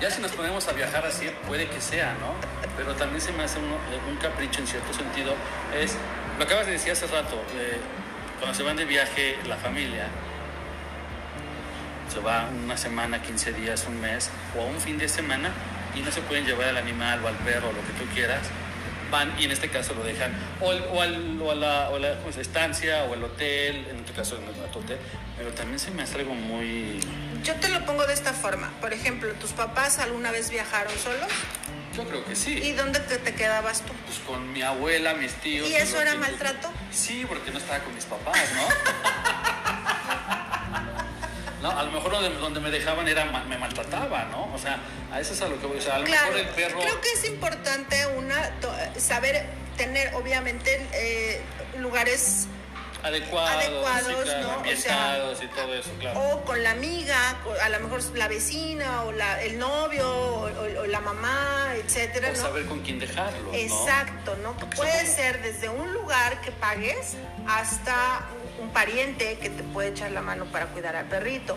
[0.00, 2.34] Ya si nos ponemos a viajar así, puede que sea, ¿no?
[2.78, 5.34] Pero también se me hace un, capricho en cierto sentido.
[5.76, 5.96] Es,
[6.38, 7.78] lo acabas de decir hace rato, eh,
[8.38, 10.06] cuando se van de viaje la familia,
[12.08, 15.50] se va una semana, 15 días, un mes o un fin de semana
[15.94, 18.42] y no se pueden llevar al animal o al perro o lo que tú quieras,
[19.10, 22.16] van y en este caso lo dejan o, o, al, o a la, o la
[22.40, 24.98] estancia o el hotel, en este caso en el hotel,
[25.36, 27.00] pero también se me hace algo muy...
[27.42, 31.28] Yo te lo pongo de esta forma, por ejemplo, ¿tus papás alguna vez viajaron solos?
[31.98, 32.52] Yo creo que sí.
[32.52, 33.92] ¿Y dónde te, quedabas tú?
[34.06, 35.68] Pues con mi abuela, mis tíos.
[35.68, 36.70] ¿Y eso era maltrato?
[36.92, 38.68] Sí, porque no estaba con mis papás, ¿no?
[41.60, 44.48] No, a lo mejor donde, me dejaban era me maltrataba, ¿no?
[44.54, 44.78] O sea,
[45.10, 45.90] a eso es a lo que voy a decir.
[45.90, 46.78] A lo mejor el perro.
[46.78, 48.52] Creo que es importante una
[48.96, 49.44] saber
[49.76, 51.42] tener, obviamente, eh,
[51.78, 52.46] lugares
[53.02, 53.64] adecuados,
[54.42, 54.62] ¿no?
[55.42, 56.20] y todo eso, claro.
[56.20, 61.00] O con la amiga, a lo mejor la vecina, o la, el novio, o, la
[61.00, 63.52] mamá, etcétera, o saber con quién dejarlo.
[63.54, 64.54] Exacto, ¿no?
[64.70, 67.14] Puede ser desde un lugar que pagues
[67.46, 68.28] hasta
[68.60, 71.56] un pariente que te puede echar la mano para cuidar al perrito.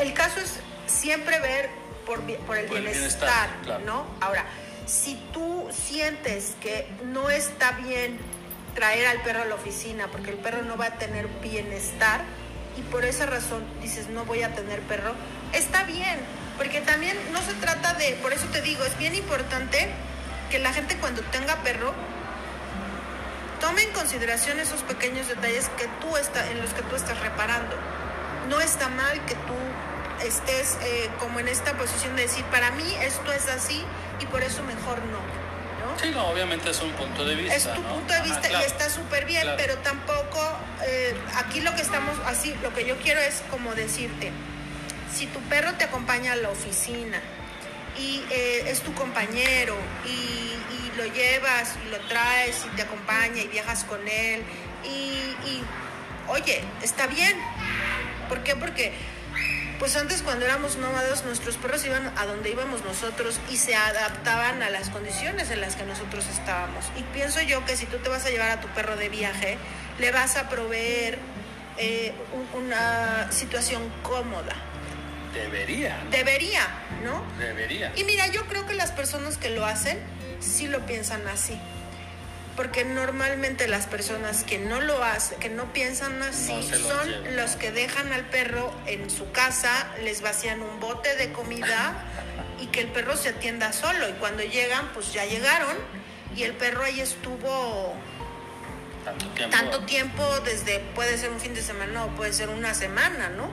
[0.00, 1.68] El caso es siempre ver
[2.06, 3.50] por, por el bienestar,
[3.84, 4.06] ¿no?
[4.20, 4.46] Ahora,
[4.86, 8.18] si tú sientes que no está bien
[8.78, 12.20] traer al perro a la oficina porque el perro no va a tener bienestar
[12.76, 15.14] y por esa razón dices no voy a tener perro,
[15.52, 16.16] está bien,
[16.56, 19.90] porque también no se trata de, por eso te digo, es bien importante
[20.48, 21.92] que la gente cuando tenga perro
[23.60, 27.74] tome en consideración esos pequeños detalles que tú está, en los que tú estás reparando.
[28.48, 32.94] No está mal que tú estés eh, como en esta posición de decir, para mí
[33.02, 33.84] esto es así
[34.20, 35.37] y por eso mejor no.
[36.00, 37.54] Sí, no, obviamente es un punto de vista.
[37.56, 37.88] Es tu ¿no?
[37.94, 38.64] punto de Ajá, vista claro.
[38.64, 39.56] y está súper bien, Claro.
[39.58, 40.40] pero tampoco,
[40.86, 44.30] eh, aquí lo que estamos, así, lo que yo quiero es como decirte,
[45.12, 47.20] si tu perro te acompaña a la oficina
[47.98, 53.42] y eh, es tu compañero y, y lo llevas y lo traes y te acompaña
[53.42, 54.42] y viajas con él
[54.84, 54.88] y,
[55.48, 55.62] y,
[56.28, 57.36] oye, está bien.
[58.28, 58.54] ¿Por qué?
[58.54, 58.92] Porque
[59.78, 64.62] pues antes cuando éramos nómadas nuestros perros iban a donde íbamos nosotros y se adaptaban
[64.62, 66.84] a las condiciones en las que nosotros estábamos.
[66.98, 69.56] Y pienso yo que si tú te vas a llevar a tu perro de viaje,
[69.98, 71.18] le vas a proveer
[71.80, 74.54] eh, un- una situación cómoda.
[75.32, 75.96] Debería.
[76.10, 76.66] Debería,
[77.04, 77.22] ¿no?
[77.38, 77.92] Debería.
[77.94, 79.98] Y mira, yo creo que las personas que lo hacen
[80.40, 81.56] sí lo piensan así.
[82.58, 86.88] Porque normalmente las personas que no lo hacen, que no piensan así, No se lo
[86.88, 87.36] son llevan.
[87.36, 91.94] los que dejan al perro en su casa, les vacían un bote de comida
[92.60, 94.08] y que el perro se atienda solo.
[94.08, 95.76] Y cuando llegan, pues ya llegaron
[96.34, 97.94] y el perro ahí estuvo
[99.04, 99.56] Tanto tiempo.
[99.56, 103.48] tanto tiempo, desde puede ser un fin de semana o puede ser una semana, ¿no?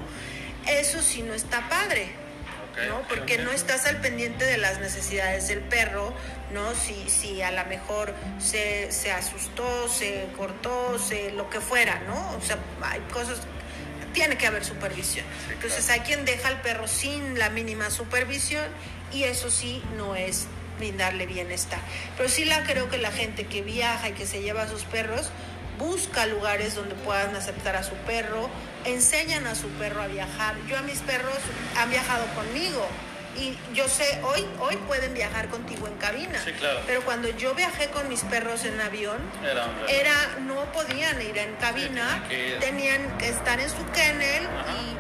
[0.68, 2.10] Eso sí no está padre.
[2.88, 3.02] ¿No?
[3.08, 6.14] Porque no estás al pendiente de las necesidades del perro,
[6.54, 6.76] ¿no?
[6.76, 12.38] Si, si a lo mejor se, se asustó, se cortó, se lo que fuera, ¿no?
[12.38, 13.40] O sea, hay cosas,
[14.14, 15.26] tiene que haber supervisión.
[15.48, 16.02] Sí, Entonces claro.
[16.02, 18.66] hay quien deja al perro sin la mínima supervisión
[19.14, 21.80] y eso sí no es brindarle bienestar.
[22.18, 24.84] Pero sí la creo que la gente que viaja y que se lleva a sus
[24.84, 25.32] perros
[25.78, 28.50] busca lugares donde puedan aceptar a su perro,
[28.86, 30.56] enseñan a su perro a viajar.
[30.68, 31.38] Yo a mis perros
[31.78, 32.86] han viajado conmigo
[33.38, 36.40] y yo sé, hoy, hoy pueden viajar contigo en cabina.
[36.44, 36.80] Sí, claro.
[36.88, 39.18] Pero cuando yo viajé con mis perros en avión,
[39.90, 42.60] Era no podían ir en cabina, tenían que ir.
[42.60, 44.48] tenían que estar en su kennel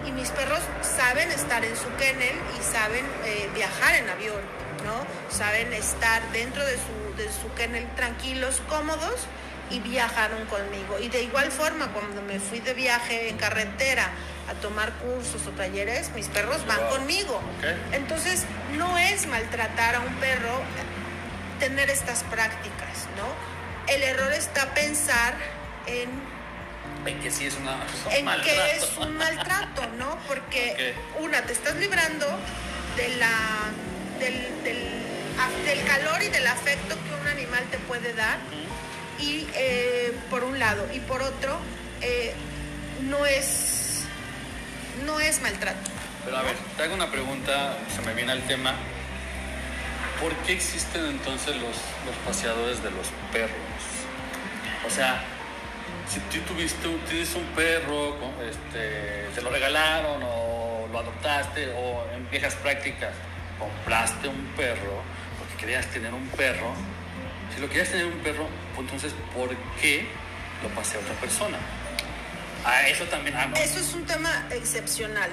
[0.05, 4.41] y mis perros saben estar en su kennel y saben eh, viajar en avión,
[4.83, 5.05] ¿no?
[5.35, 9.27] Saben estar dentro de su, de su kennel tranquilos, cómodos
[9.69, 10.99] y viajaron conmigo.
[10.99, 14.09] Y de igual forma, cuando me fui de viaje en carretera
[14.49, 16.89] a tomar cursos o talleres, mis perros van Wow.
[16.97, 17.41] conmigo.
[17.91, 18.43] Entonces,
[18.77, 20.61] no es maltratar a un perro
[21.59, 23.93] tener estas prácticas, ¿no?
[23.93, 25.33] El error está pensar
[25.87, 26.09] en,
[27.07, 27.77] En que sí es una.
[28.11, 28.51] es en maltrato.
[28.51, 30.17] que es un maltrato, ¿no?
[30.27, 32.25] Porque una, te estás librando
[32.97, 33.29] de la,
[34.19, 34.47] del,
[35.65, 38.37] del calor y del afecto que un animal te puede dar,
[39.19, 41.57] y eh, por un lado, y por otro,
[42.01, 42.33] eh,
[43.03, 44.05] no es
[45.05, 45.91] no es maltrato.
[46.23, 48.73] Pero a ver, te hago una pregunta, se me viene al tema.
[50.21, 51.75] ¿Por qué existen entonces los,
[52.05, 53.51] los paseadores de los perros?
[54.87, 55.21] O sea,
[56.07, 58.15] si tú tuviste, tienes un perro,
[58.47, 63.11] este, te lo regalaron o lo adoptaste o en viejas prácticas
[63.59, 65.01] compraste un perro
[65.39, 66.73] porque querías tener un perro,
[67.53, 69.49] si lo querías tener un perro, pues entonces ¿por
[69.81, 70.07] qué
[70.63, 71.57] lo pasea otra persona?
[72.65, 73.55] A eso también, ah, no.
[73.57, 75.29] Eso es un tema excepcional.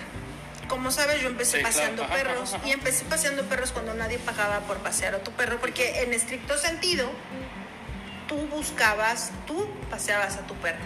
[0.69, 1.75] Como sabes, yo empecé Sí, claro.
[1.75, 2.69] paseando Ajá, perros ajá, ajá.
[2.69, 6.57] y empecé paseando perros cuando nadie pagaba por pasear a tu perro, porque en estricto
[6.59, 7.11] sentido,
[8.29, 10.79] tú buscabas, tú paseabas a tu perro.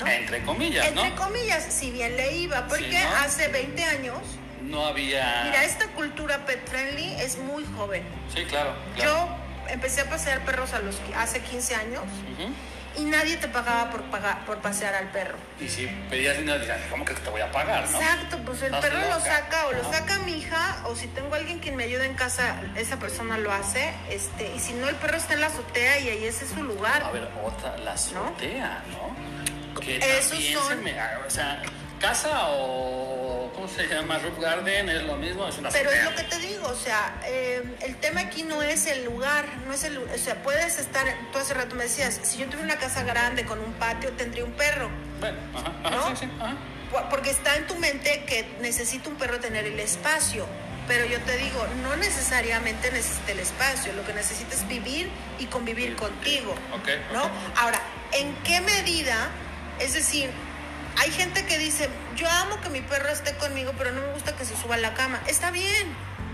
[0.00, 0.06] ¿no?
[0.08, 1.04] Entre comillas, ¿no?
[1.04, 3.16] Entre comillas, si bien le iba, porque Sí, ¿no?
[3.16, 4.18] hace 20 años,
[4.62, 5.42] No había.
[5.44, 8.02] mira, esta cultura pet friendly es muy joven.
[8.34, 8.74] Sí, claro.
[8.96, 9.10] claro.
[9.10, 9.36] Yo
[9.68, 12.02] empecé a pasear perros a los, hace 15 años
[12.96, 15.36] y nadie te pagaba por, pagar, por pasear al perro.
[15.60, 18.00] Y si pedías dinero, decían, ¿cómo que te voy a pagar, no?
[18.00, 21.58] Exacto, pues el perro lo saca o lo saca mi hija o si tengo alguien
[21.58, 25.16] quien me ayude en casa, esa persona lo hace, este, y si no el perro
[25.16, 27.02] está en la azotea y ahí ese es su lugar.
[27.02, 29.34] A ver, otra, la azotea, ¿no?
[29.80, 30.92] Que Esos también son- se me.
[31.26, 31.62] O sea,
[32.08, 33.50] casa o.
[33.54, 34.18] ¿Cómo se llama?
[34.18, 37.18] Roof Garden es lo mismo, es una Pero es lo que te digo, o sea,
[37.24, 41.06] eh, el tema aquí no es el lugar, no es el, o sea, puedes estar,
[41.32, 44.44] tú hace rato me decías, si yo tuviera una casa grande con un patio tendría
[44.44, 44.90] un perro,
[45.20, 46.08] Bueno, ajá, ajá, ¿No?
[46.16, 46.54] sí, sí, ajá.
[46.90, 50.44] Por- porque está en tu mente que necesita un perro tener el espacio.
[50.88, 55.46] Pero yo te digo, no necesariamente necesita el espacio, lo que necesita es vivir y
[55.46, 56.54] convivir contigo.
[56.74, 57.22] Ok, ¿no?
[57.56, 57.80] Ahora,
[58.12, 59.28] ¿en qué medida?
[59.80, 60.28] Es decir,
[60.98, 64.36] hay gente que dice, yo amo que mi perro esté conmigo, pero no me gusta
[64.36, 65.20] que se suba a la cama.
[65.26, 65.88] Está bien.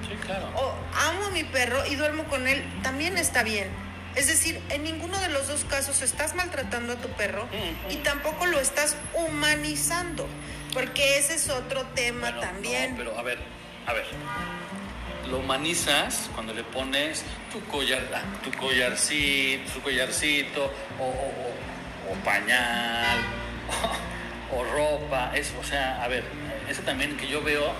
[0.08, 0.48] Sí, claro.
[0.56, 0.74] O
[1.08, 3.68] amo a mi perro y duermo con él, también está bien.
[4.16, 7.46] Es decir, en ninguno de los dos casos estás maltratando a tu perro
[7.88, 10.26] y tampoco lo estás humanizando,
[10.74, 12.92] porque ese es otro tema Bueno, también.
[12.92, 13.38] no, pero a ver,
[13.86, 14.04] a ver.
[15.30, 22.12] Lo humanizas cuando le pones tu collar, ah, tu collarcito, tu collarcito, o, o- o-
[22.12, 23.18] o pañal,
[24.52, 25.32] o, ropa.
[25.34, 26.24] Es, o sea, a ver,
[26.68, 27.72] eso también que yo veo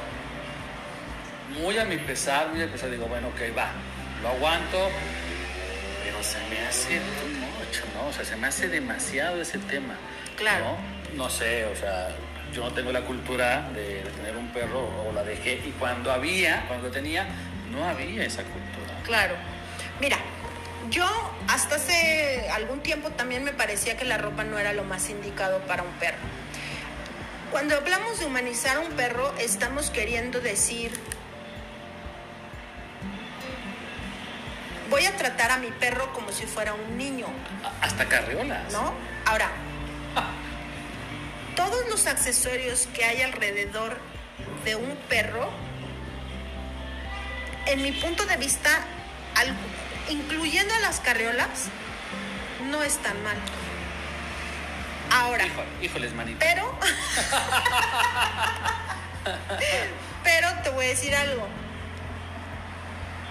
[1.60, 3.70] muy a mi pesar, muy a mi pesar, digo, bueno, ok, va,
[4.22, 4.90] lo aguanto,
[6.04, 8.08] pero se me hace too much, ¿no?
[8.08, 9.94] O sea, se me hace demasiado ese tema.
[10.36, 10.76] Claro.
[11.12, 11.24] ¿no?
[11.24, 12.08] No sé, o sea,
[12.52, 16.12] yo no tengo la cultura de, de tener un perro o la dejé y cuando
[16.12, 17.26] había, cuando lo tenía,
[17.70, 18.94] no había esa cultura.
[19.04, 19.34] Claro.
[20.00, 20.18] Mira,
[20.90, 21.06] yo
[21.48, 25.58] hasta hace algún tiempo también me parecía que la ropa no era lo más indicado
[25.60, 26.18] para un perro.
[27.50, 30.92] Cuando hablamos de humanizar a un perro, estamos queriendo decir,
[34.88, 37.26] voy a tratar a mi perro como si fuera un niño,
[37.64, 38.72] A- Hasta carriolas.
[38.72, 38.94] ¿no?
[39.26, 39.50] Ahora,
[41.56, 43.98] todos los accesorios que hay alrededor
[44.64, 45.50] de un perro,
[47.66, 48.70] en mi punto de vista,
[50.08, 51.66] incluyendo las carriolas,
[52.70, 53.36] no están mal.
[55.10, 56.38] Ahora, Híjole, híjoles, manito.
[56.40, 56.78] pero,
[60.24, 61.46] pero te voy a decir algo.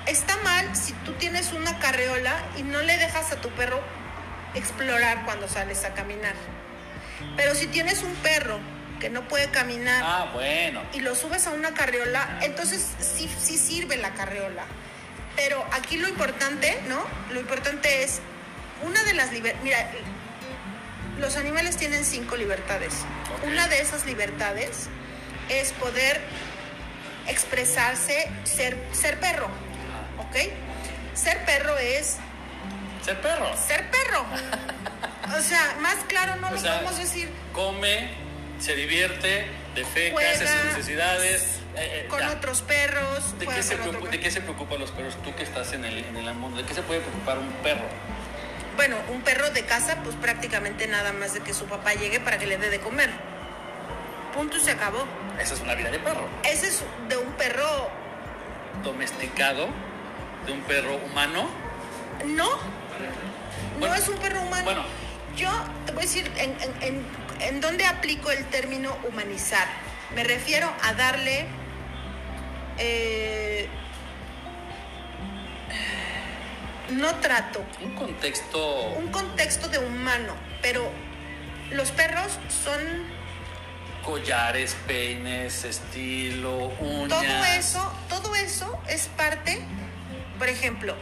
[0.05, 3.79] Está mal si tú tienes una carriola y no le dejas a tu perro
[4.55, 6.33] explorar cuando sales a caminar.
[7.35, 8.59] Pero si tienes un perro
[8.99, 10.81] que no puede caminar Ah, bueno.
[10.93, 14.63] y lo subes a una carriola, entonces sí, sí sirve la carriola.
[15.35, 17.01] Pero aquí lo importante, ¿no?
[17.31, 18.19] Lo importante es
[18.83, 19.31] una de las.
[19.31, 19.89] Mira,
[21.19, 22.93] los animales tienen cinco libertades.
[23.45, 24.87] Una de esas libertades
[25.49, 26.19] es poder
[27.27, 29.47] expresarse, ser, ser perro.
[30.19, 30.35] ¿Ok?
[31.13, 32.17] Ser perro es
[33.03, 33.51] Ser perro.
[33.57, 34.25] ser perro.
[35.37, 37.29] O sea, más claro no O lo sea, podemos decir.
[37.53, 38.09] Come,
[38.59, 41.43] se divierte, defeca, Juega, hace sus necesidades.
[41.75, 42.31] eh, eh, Con ya.
[42.31, 43.37] otros perros.
[43.37, 44.07] ¿De qué, se otro perro.
[44.07, 45.15] ¿De qué se preocupan los perros?
[45.23, 47.85] Tú que estás en el, en el mundo, ¿de qué se puede preocupar un perro?
[48.79, 52.37] Bueno, un perro de casa, pues prácticamente nada más de que su papá llegue para
[52.39, 53.09] que le dé de comer.
[54.33, 55.03] Punto y se acabó.
[55.37, 56.25] Esa es una vida de perro.
[56.45, 57.89] Ese es de un perro.
[58.81, 59.67] Domesticado,
[60.45, 61.49] de un perro humano.
[62.25, 62.47] No.
[63.79, 64.63] Bueno, no es un perro humano.
[64.63, 64.83] bueno.
[65.35, 65.51] Yo
[65.85, 67.05] te voy a decir en, en, en-
[67.41, 69.67] en dónde aplico el término humanizar.
[70.15, 71.47] Me refiero a darle.
[72.77, 73.67] eh,
[76.91, 78.93] no trato, Un contexto.
[78.97, 80.89] un contexto de humano, pero
[81.71, 82.79] los perros son
[84.03, 87.09] Collares, peines, estilo, uñas.
[87.09, 89.61] todo eso, todo eso es parte,
[90.39, 90.95] por ejemplo,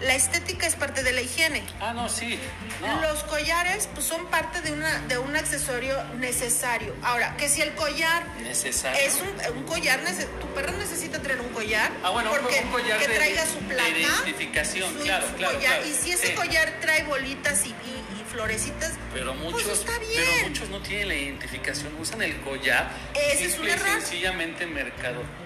[0.00, 1.62] la estética es parte de la higiene.
[1.80, 2.38] Ah, no, sí.
[2.80, 3.00] No.
[3.02, 6.94] Los collares pues, son parte de, una, de un accesorio necesario.
[7.02, 8.98] Ahora, que si el collar Necesario.
[9.00, 10.00] es un, un collar,
[10.40, 11.90] tu perro necesita traer un collar.
[12.02, 13.88] Ah, bueno, porque, un collar que de- traiga su de placa.
[13.90, 15.72] identificación, claro, claro, collar.
[15.80, 15.86] claro.
[15.86, 16.32] Y si ese Sí.
[16.34, 17.72] collar trae bolitas y, y-
[18.20, 20.12] y florecitas, Pero muchos, pues está bien.
[20.36, 22.90] pero muchos no tienen la identificación, usan el collar.
[23.14, 23.86] Ese es un error.
[24.00, 25.36] sencillamente mercadológico.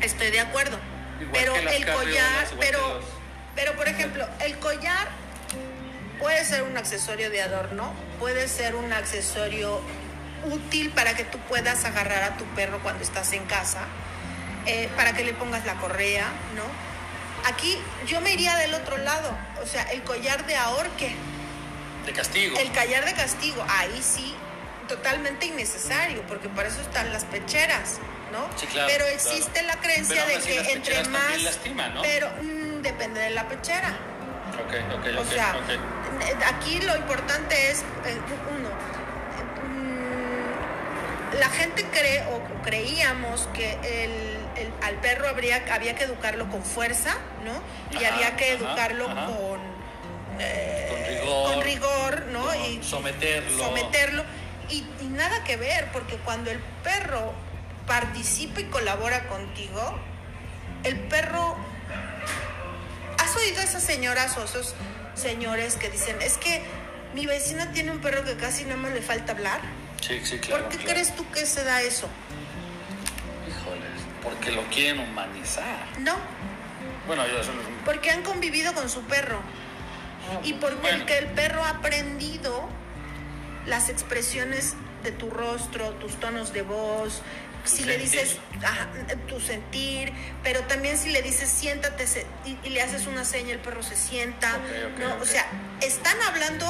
[0.00, 0.78] Estoy de acuerdo.
[1.20, 3.04] Igual pero el collar, pero, los-
[3.58, 5.08] pero por ejemplo, el collar
[6.20, 9.80] puede ser un accesorio de adorno, puede ser un accesorio
[10.44, 13.80] útil para que tú puedas agarrar a tu perro cuando estás en casa,
[14.66, 16.62] eh, para que le pongas la correa, ¿no?
[17.50, 21.16] Aquí yo me iría del otro lado, o sea, el collar de ahorque,
[22.06, 22.56] De castigo.
[22.60, 24.36] el collar de castigo, ahí sí,
[24.86, 27.98] totalmente innecesario, porque para eso están las pecheras,
[28.30, 28.48] ¿no?
[28.56, 29.16] Sí, claro, Pero claro.
[29.16, 31.58] existe la creencia Pero de que entre más...
[31.94, 32.02] ¿no?
[32.02, 32.30] Pero
[32.82, 33.90] depende de la pechera.
[34.64, 35.54] Ok, ok, O sea,
[36.46, 38.18] aquí lo importante es, eh,
[38.58, 38.68] uno,
[39.68, 44.12] mm, la gente cree o creíamos que el,
[44.62, 47.14] el- al perro habría, había que educarlo con fuerza,
[47.44, 47.52] ¿no?
[47.98, 49.26] Y Ajá, había que ajá, educarlo ajá.
[49.26, 49.60] con,
[50.40, 51.52] eh, Con rigor.
[51.54, 52.44] con rigor, ¿no?
[52.46, 53.64] Con y someterlo.
[53.64, 54.24] someterlo.
[54.70, 57.32] Y, y nada que ver, porque cuando el perro
[57.86, 59.98] participa y colabora contigo,
[60.84, 61.56] el perro...
[63.48, 64.74] ¿Has oído a esas señoras o esos
[65.14, 66.60] señores que dicen, es que
[67.14, 69.60] mi vecina tiene un perro que casi nada más le falta hablar?
[70.02, 70.64] Sí, sí, claro.
[70.64, 70.92] ¿Por qué claro.
[70.92, 72.10] crees tú que se da eso?
[73.48, 75.78] Híjoles, porque lo quieren humanizar.
[76.00, 76.16] No,
[77.06, 79.40] Bueno, yo eso no porque han convivido con su perro.
[80.44, 81.04] Y porque Bueno.
[81.08, 82.68] el perro ha aprendido
[83.64, 87.22] las expresiones de tu rostro, tus tonos de voz,
[87.64, 88.88] si le dices ajá,
[89.28, 93.52] tu sentir, pero también si le dices siéntate se- y, y le haces una seña,
[93.52, 94.52] el perro se sienta,
[94.98, 95.22] ¿no?
[95.22, 95.44] O sea,
[95.80, 96.66] están hablando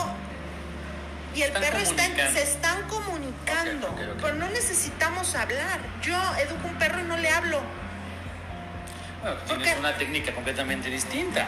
[1.35, 5.79] y el Están perro está en- se están comunicando, pero no necesitamos hablar.
[6.03, 7.61] Yo educo un perro y no le hablo.
[9.23, 11.47] Bueno, ¿Por tienes una técnica completamente distinta.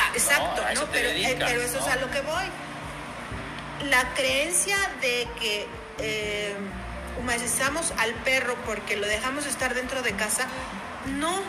[0.00, 2.44] Ah, exacto, eh, pero eso es a lo que voy.
[3.88, 5.66] La creencia de que
[6.00, 6.54] eh,
[7.18, 10.46] humanizamos al perro porque lo dejamos estar dentro de casa,
[11.18, 11.40] no.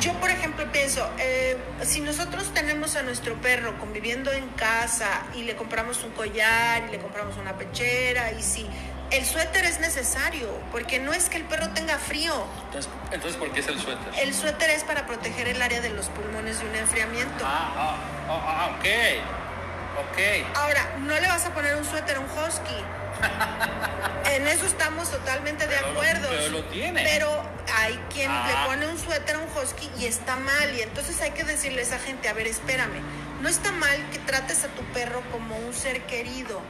[0.00, 5.42] Yo, por ejemplo, pienso, eh, si nosotros tenemos a nuestro perro conviviendo en casa y
[5.42, 8.66] le compramos un collar y le compramos una pechera y si
[9.10, 12.32] el suéter es necesario, porque no es que el perro tenga frío,
[12.64, 14.14] Entonces, entonces ¿por qué es el suéter?
[14.18, 17.44] el suéter es para proteger el área de los pulmones de un enfriamiento.
[17.44, 17.96] Ah, ah,
[18.30, 18.86] ah, ah, ok.
[19.98, 20.18] Ok.
[20.56, 22.76] Ahora, no le vas a poner un suéter a un husky.
[24.32, 26.28] En eso estamos totalmente de Pero acuerdo.
[26.30, 27.02] pero lo tiene.
[27.04, 27.42] Pero
[27.76, 28.46] hay quien Ah.
[28.48, 30.74] le pone un suéter a un husky y está mal.
[30.74, 33.02] Y entonces hay que decirle a esa gente, a ver, espérame,
[33.42, 36.60] no está mal que trates a tu perro como un ser querido.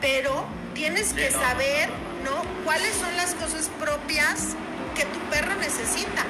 [0.00, 1.88] Pero tienes Sí, que no, saber,
[2.24, 2.64] no, ¿no?
[2.64, 4.56] ¿Cuáles son las cosas propias
[4.96, 6.24] que tu perro necesita?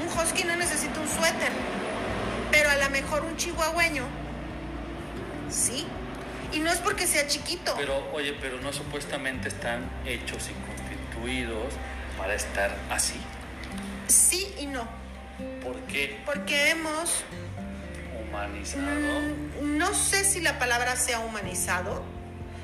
[0.00, 1.50] Un husky no necesita un suéter,
[2.52, 4.04] pero a lo mejor un chihuahueño,
[5.50, 5.86] sí.
[6.52, 7.74] Y no es porque sea chiquito.
[7.76, 11.74] Pero, oye, pero no supuestamente están hechos y constituidos
[12.16, 13.20] para estar así.
[14.06, 14.88] Sí y no.
[15.62, 17.22] ¿Por qué Porque hemos,
[18.28, 18.82] humanizado?
[19.62, 22.02] mm, no sé si la palabra sea humanizado,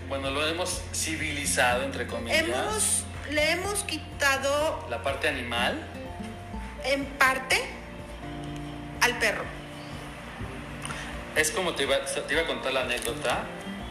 [0.08, 2.38] Bueno, lo hemos civilizado, entre comillas.
[2.42, 5.78] hemos, le hemos quitado La parte animal.
[6.84, 7.60] en parte
[9.02, 9.44] al perro.
[11.36, 13.44] Es como te iba, te iba a contar la anécdota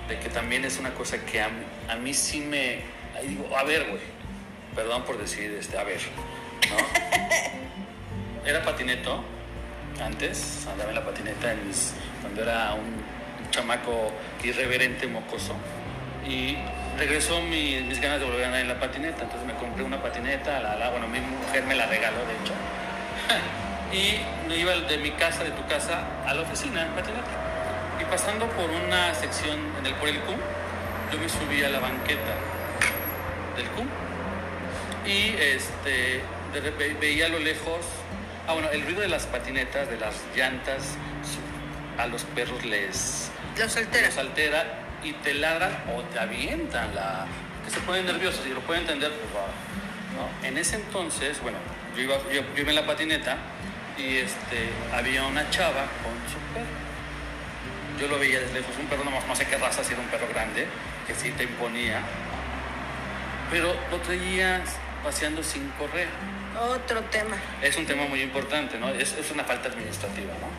[0.08, 2.80] de que también es una cosa que a, mí- a mí sí me...
[3.18, 4.02] ahí digo, a ver, güey.
[4.76, 6.00] Perdón por decir, este, a ver.
[6.70, 6.78] ¿no?
[8.50, 9.24] Era patineto
[10.02, 12.82] antes, andaba en la patineta en mis- cuando era un,
[13.46, 14.12] un chamaco
[14.44, 15.54] irreverente, mocoso.
[16.28, 16.58] Y
[16.98, 19.24] regresó mi- mis ganas de volver a andar en la patineta.
[19.24, 22.54] Entonces me compré una patineta, la, la- bueno, mi mujer me la regaló, de hecho.
[23.94, 24.20] y
[24.50, 27.30] me iba de mi casa, de tu casa, a la oficina en patineta.
[28.02, 30.38] Y pasando por una sección en el, por el CUM,
[31.12, 32.34] yo me subí a la banqueta
[33.56, 33.88] del CUM
[35.06, 36.22] y este,
[36.54, 37.86] repente veía a lo lejos,
[38.48, 40.96] ah bueno, el ruido de las patinetas, de las llantas,
[41.98, 44.08] a los perros les, Los altera.
[44.08, 44.66] los altera
[45.04, 47.28] y te ladran o te avientan la
[47.64, 49.48] que se ponen nerviosos y lo pueden entender pues va,
[50.18, 50.48] ¿no?
[50.48, 51.60] en ese entonces bueno
[51.96, 53.38] yo iba yo, yo iba en la patineta
[53.98, 56.66] y este había una chava con su perro
[58.00, 60.08] yo lo veía desde lejos un perro no, no sé qué raza si era un
[60.08, 60.68] perro grande
[61.08, 62.02] que sí te imponía
[63.52, 64.64] pero lo traía
[65.04, 66.08] paseando sin correa
[66.60, 67.36] Otro tema.
[67.62, 68.89] es un tema muy importante, ¿no?
[68.89, 70.50] Es, es una falta administrativa, ¿no?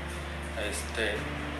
[0.70, 1.14] Este,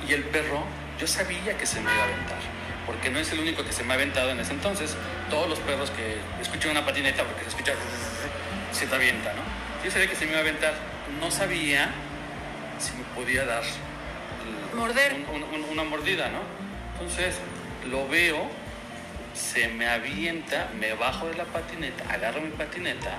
[0.07, 0.65] y el perro,
[1.01, 2.39] yo sabía que se me iba a aventar,
[2.87, 4.97] porque no es el único que se me ha aventado en ese entonces.
[5.31, 7.73] Todos los perros que escuchan una patineta, porque se escucha,
[8.73, 9.43] se te avienta, ¿no?
[9.85, 10.75] Yo sabía que se me iba a aventar,
[11.21, 11.91] no sabía
[12.79, 15.15] si me podía dar el- Morder.
[15.15, 16.41] un- un- un- una mordida, ¿no?
[16.95, 17.37] Entonces
[17.91, 18.49] lo veo,
[19.35, 23.19] se me avienta, me bajo de la patineta, agarro mi patineta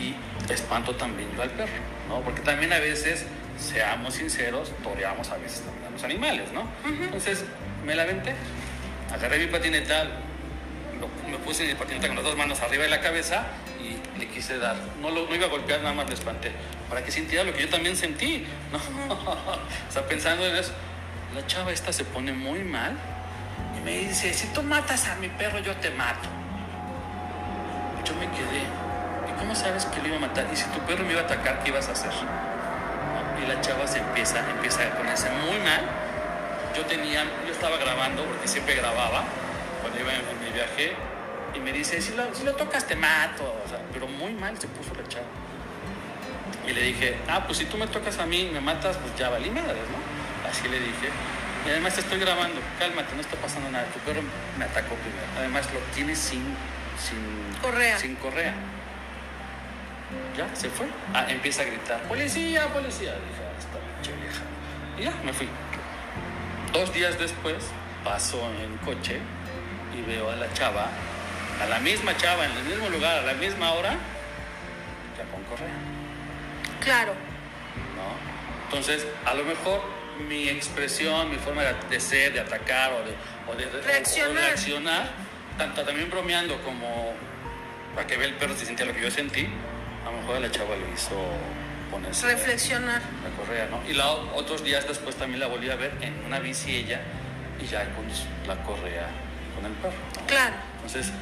[0.00, 0.14] y
[0.52, 1.72] espanto también yo al perro,
[2.08, 2.20] ¿no?
[2.22, 3.24] Porque también a veces,
[3.58, 6.68] seamos sinceros, toreamos a veces también a los animales, ¿no?
[6.84, 7.44] Entonces
[7.84, 8.34] me la aventé,
[9.12, 10.04] agarré mi patineta,
[11.00, 13.46] lo- me puse mi patineta con las dos manos arriba de la cabeza
[14.18, 14.76] le quise dar.
[15.00, 16.52] No lo no iba a golpear, nada más le espanté,
[16.88, 19.14] para que sintiera lo que yo también sentí, ¿no?
[19.14, 20.72] o pensando en eso,
[21.34, 22.96] la chava esta se pone muy mal
[23.76, 26.28] y me dice, si tú matas a mi perro, yo te mato.
[28.04, 28.62] Yo me quedé.
[29.28, 30.46] ¿Y cómo sabes que lo iba a matar?
[30.52, 32.12] Y si tu perro me iba a atacar, ¿qué ibas a hacer?
[33.42, 35.82] Y la chava se empieza, empieza a ponerse muy mal.
[36.76, 39.24] Yo tenía, yo estaba grabando, porque siempre grababa,
[39.80, 40.94] cuando iba en, en mi viaje,
[41.54, 43.44] y me dice, si lo, si lo tocas te mato.
[43.64, 45.26] O sea, pero muy mal se puso la chava.
[46.66, 49.28] Y le dije, ah, pues si tú me tocas a mí, me matas, pues ya
[49.28, 50.48] valí madres, ¿no?
[50.48, 51.08] Así le dije.
[51.66, 53.86] Y además te estoy grabando, cálmate, no está pasando nada.
[53.86, 54.22] Tu perro
[54.58, 55.26] me atacó primero.
[55.38, 56.42] Además lo tienes sin,
[56.98, 57.98] sin Correa.
[57.98, 58.54] Sin correa.
[60.36, 60.86] Ya, se fue.
[61.12, 63.12] Ah, empieza a gritar, policía, policía.
[63.12, 64.42] Dije, ah, esta pinche vieja.
[64.98, 65.48] Y ya, me fui.
[66.72, 67.56] Dos días después,
[68.04, 69.20] paso en coche
[69.96, 70.88] y veo a la chava,
[71.62, 73.90] a la misma chava, en el mismo lugar, a la misma hora,
[75.16, 75.74] ya con correa.
[76.80, 77.12] Claro.
[77.96, 78.64] ¿no?
[78.64, 79.82] Entonces, a lo mejor
[80.28, 83.14] mi expresión, mi forma de, ser, de atacar o de,
[83.50, 85.10] o de- o de Reaccionar.
[85.58, 87.12] tanto también bromeando como
[87.94, 89.48] para que vea el perro si sentía lo que yo sentí,
[90.06, 91.14] a lo mejor a la chava le hizo
[91.90, 93.00] ponerse Reflexionar.
[93.00, 93.80] la correa, ¿no?
[93.88, 97.00] Y la, otros días después también la volví a ver en una bici ella
[97.60, 98.04] y ya con
[98.48, 99.06] la correa
[99.54, 99.94] con el perro.
[100.20, 100.26] ¿no?
[100.26, 100.54] Claro.
[100.76, 101.12] Entonces,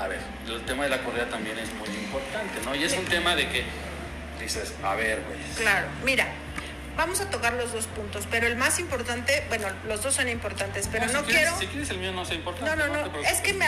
[0.00, 2.74] a ver, el tema de la correa también es muy importante, ¿no?
[2.74, 3.64] Y es un tema de que
[4.40, 5.38] dices, a ver, güey.
[5.56, 6.26] Claro, mira,
[6.96, 10.88] vamos a tocar los dos puntos, pero el más importante, bueno, los dos son importantes,
[10.90, 11.58] pero si no quiero...
[11.58, 12.76] Si quieres el mío no es importante.
[12.76, 13.66] No, no, no, es que me,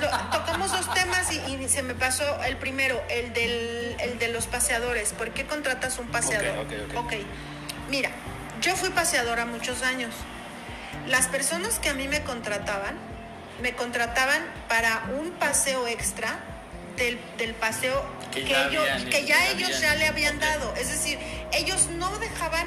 [0.00, 4.28] lo- tocamos dos temas y, y se me pasó el primero, el, del, el de
[4.28, 5.12] los paseadores.
[5.12, 6.58] ¿Por qué contratas un paseador?
[6.66, 7.12] Ok, ok, ok.
[7.90, 8.10] mira,
[8.60, 10.14] yo fui paseadora muchos años.
[11.06, 12.96] Las personas que a mí me contrataban,
[13.62, 16.38] me contrataban para un paseo extra
[16.96, 20.06] del, del paseo Que que, ya ellos, habían- que ya ya ellos habían- ya le
[20.08, 20.74] habían dado.
[20.76, 21.18] Es decir,
[21.52, 22.66] ellos no dejaban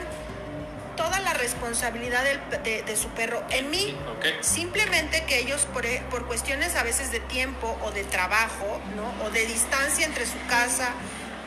[0.98, 3.96] toda la responsabilidad del- de, de su perro en mí.
[4.42, 9.26] Simplemente que ellos por, e- por cuestiones a veces de tiempo o de trabajo, ¿no?
[9.26, 10.90] O de distancia entre su casa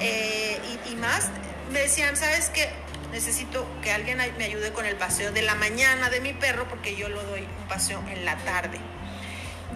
[0.00, 1.28] eh, y, y más,
[1.70, 2.68] me decían, ¿sabes qué?
[3.12, 6.96] Necesito que alguien me ayude con el paseo de la mañana de mi perro porque
[6.96, 8.78] yo lo doy un paseo en la tarde.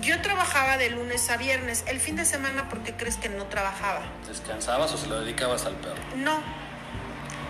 [0.01, 1.85] Yo trabajaba de lunes a viernes.
[1.87, 4.03] El fin de semana, ¿por qué crees que no trabajaba?
[4.27, 5.97] ¿Descansabas o se lo dedicabas al perro?
[6.17, 6.39] No.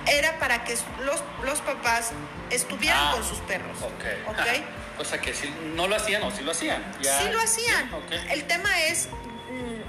[0.06, 0.74] Era para que
[1.04, 2.10] los, los papás
[2.50, 3.76] estuvieran Ah, con sus perros.
[3.82, 4.04] Ok.
[4.28, 4.46] ¿Ok?
[5.00, 6.82] o sea que si no lo hacían o si lo hacían.
[7.00, 7.92] Ya- Sí lo hacían.
[7.94, 8.10] Ok.
[8.30, 9.06] El tema es,
[9.50, 9.82] mm,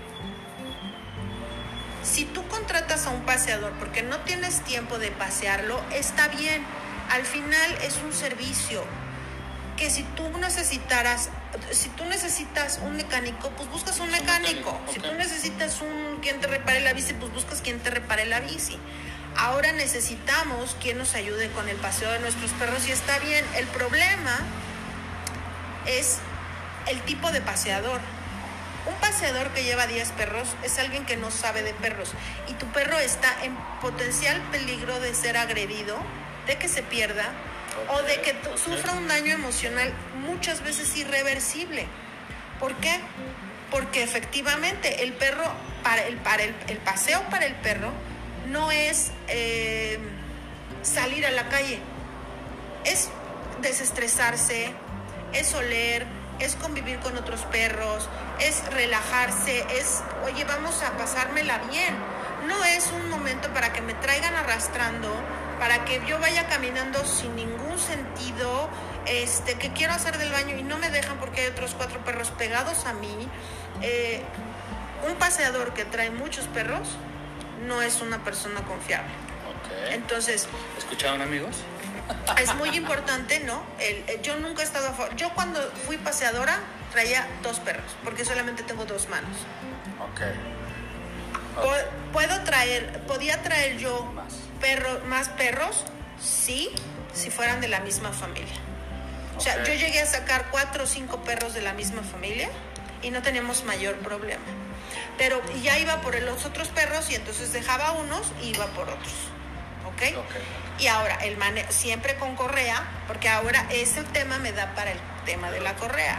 [2.06, 6.64] si tú contratas a un paseador porque no tienes tiempo de pasearlo, está bien.
[7.12, 8.84] Al final es un servicio
[9.78, 11.30] que si tú necesitaras,
[11.72, 14.80] si tú necesitas un mecánico, pues buscas un Un mecánico.
[14.92, 18.40] Si tú necesitas un quien te repare la bici, pues buscas quien te repare la
[18.40, 18.78] bici.
[19.38, 23.46] Ahora necesitamos quien nos ayude con el paseo de nuestros perros y está bien.
[23.56, 24.38] El problema
[25.86, 26.20] es
[26.88, 28.02] el tipo de paseador.
[28.88, 32.12] Un paseador que lleva 10 perros es alguien que no sabe de perros
[32.48, 35.98] y tu perro está en potencial peligro de ser agredido,
[36.48, 37.32] de que se pierda
[37.90, 39.94] o de que sufra un daño emocional
[40.26, 41.88] muchas veces irreversible.
[42.60, 43.00] ¿Por qué?
[43.72, 45.46] Porque efectivamente el perro,
[45.84, 47.92] para el, para el paseo para el perro
[48.50, 50.00] no es eh,
[50.82, 51.80] salir a la calle,
[52.86, 53.10] es
[53.62, 54.72] desestresarse,
[55.34, 56.06] es oler,
[56.40, 58.10] es convivir con otros perros,
[58.40, 61.96] es relajarse, es, oye, vamos a pasármela bien.
[62.48, 65.14] No es un momento para que me traigan arrastrando,
[65.60, 68.70] para que yo vaya caminando sin ningún sentido,
[69.06, 72.32] este, que quiero hacer del baño y no me dejan porque hay otros cuatro perros
[72.32, 73.28] pegados a mí.
[73.82, 74.22] Eh,
[75.08, 76.88] un paseador que trae muchos perros
[77.66, 79.10] no es una persona confiable.
[79.50, 79.92] Ok.
[79.94, 80.48] Entonces,
[80.78, 81.56] ¿Escucharon amigos?
[82.42, 83.62] es muy importante, ¿no?
[83.80, 85.16] El- el- yo nunca he estado a favor.
[85.16, 86.58] Yo cuando fui paseadora
[86.92, 89.36] traía dos perros, porque solamente tengo dos manos.
[90.02, 90.22] Ok.
[91.56, 94.39] Po- ¿Puedo traer, podía traer yo Más.
[94.60, 95.86] Perro, más perros?
[96.22, 96.70] Sí,
[97.14, 98.56] si fueran de la misma familia.
[99.38, 102.50] O sea, yo llegué a sacar cuatro o cinco perros de la misma familia
[103.02, 104.44] y no teníamos mayor problema.
[105.18, 109.14] Pero ya iba por los otros perros y entonces dejaba unos y iba por otros.
[109.86, 110.18] ¿Ok?
[110.18, 110.36] Ok.
[110.80, 115.00] Y ahora, el mane siempre con correa, porque ahora ese tema me da para el
[115.26, 116.18] tema de la correa.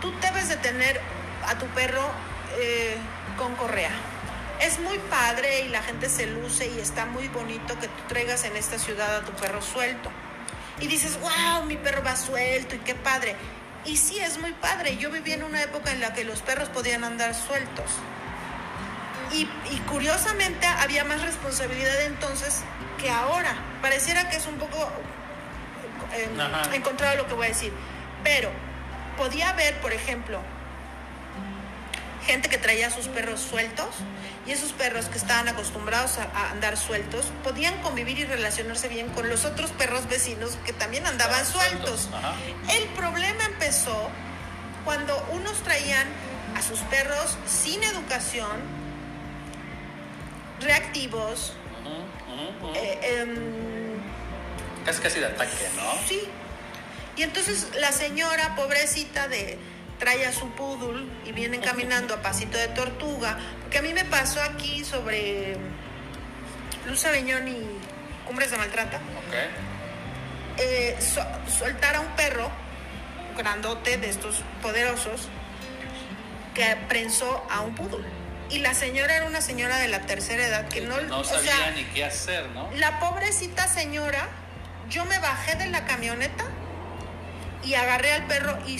[0.00, 1.00] Tú debes de tener
[1.46, 2.02] a tu perro
[2.58, 2.96] eh,
[3.38, 3.90] con correa.
[4.60, 8.44] Es muy padre y la gente se luce y está muy bonito que tú traigas
[8.44, 10.10] en esta ciudad a tu perro suelto.
[10.80, 13.36] Y dices, wow, mi perro va suelto y qué padre.
[13.84, 14.96] Y sí, es muy padre.
[14.96, 17.86] Yo viví en una época en la que los perros podían andar sueltos.
[19.32, 22.62] Y, y curiosamente había más responsabilidad entonces
[23.00, 23.54] que ahora.
[23.82, 24.90] Pareciera que es un poco
[26.14, 26.28] eh,
[26.72, 27.72] encontrado lo que voy a decir.
[28.24, 28.50] Pero
[29.16, 30.40] podía haber, por ejemplo,
[32.26, 33.88] gente que traía a sus perros sueltos
[34.46, 39.28] y esos perros que estaban acostumbrados a, andar sueltos podían convivir y relacionarse bien con
[39.28, 42.08] los otros perros vecinos que también andaban sueltos.
[42.68, 44.10] El problema empezó
[44.84, 46.06] cuando unos traían
[46.56, 48.60] a sus perros sin educación,
[50.60, 51.52] reactivos,
[52.74, 53.36] eh,
[54.84, 55.82] Casi casi de ataque, ¿no?
[56.06, 56.20] Sí.
[57.16, 59.58] Y entonces la señora, pobrecita, de
[59.98, 63.38] trae a su poodle y vienen caminando a pasito de tortuga.
[63.62, 65.56] Porque a mí me pasó aquí sobre
[66.86, 67.56] Luz Aviñón y
[68.26, 68.96] Cumbres de Maltrata.
[68.98, 69.34] Ok.
[70.58, 71.26] eh, so-
[71.58, 72.50] soltar a un perro
[73.36, 75.28] grandote de estos poderosos
[76.54, 78.06] que prensó a un poodle.
[78.48, 81.52] Y la señora era una señora de la tercera edad que no, no o sabía
[81.56, 82.70] sea, ni qué hacer, ¿no?
[82.76, 84.28] la pobrecita señora,
[84.88, 86.44] yo me bajé de la camioneta
[87.64, 88.78] y agarré al perro y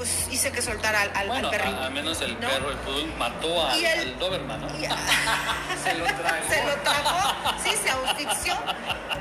[0.00, 1.76] pues hice que soltara al, al, Bueno, al perrito.
[1.78, 2.48] a- al menos el ¿no?
[2.48, 4.68] perro, el poodle, mató al, el- al Doberman, ¿no?
[4.78, 4.82] Y-
[5.84, 6.48] Se lo tragó.
[6.48, 8.54] se lo tragó, sí, se asfixió.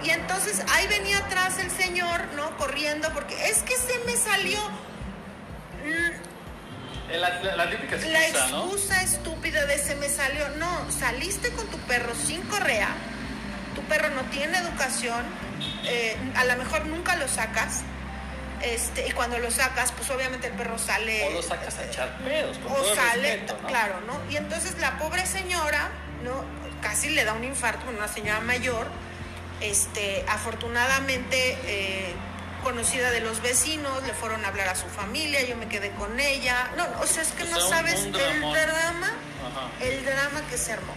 [0.05, 2.55] Y entonces ahí venía atrás el señor, ¿no?
[2.55, 4.59] Corriendo, porque es que se me salió.
[5.84, 8.63] Mm, La, la- la típica La excusa, ¿no?
[8.63, 10.47] excusa estúpida de se me salió.
[10.57, 12.88] No, saliste con tu perro sin correa.
[13.75, 15.25] Tu perro no tiene educación.
[15.84, 17.82] eh, a lo mejor nunca lo sacas.
[18.64, 21.28] Este, y cuando lo sacas, pues obviamente el perro sale.
[21.28, 23.68] O lo sacas a echar pedos, con o todo sale, respeto, ¿no?
[23.68, 24.20] claro, ¿no?
[24.32, 25.89] Y entonces la pobre señora,
[26.24, 26.43] ¿no?
[26.82, 28.88] Casi le da un infarto, bueno, una señora mayor,
[29.62, 32.14] este, afortunadamente eh,
[32.64, 36.20] conocida de los vecinos, le fueron a hablar a su familia, yo me quedé con
[36.20, 36.70] ella.
[36.76, 39.07] No, o sea, es que O no sea, sabes el drama,
[39.47, 39.70] Ajá.
[39.82, 40.93] el drama que se armó.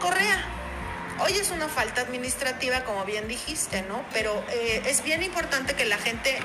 [0.00, 0.44] Correa.
[1.20, 4.04] Hoy es una falta administrativa, como bien dijiste, ¿no?
[4.12, 6.38] Pero eh, es bien importante que la gente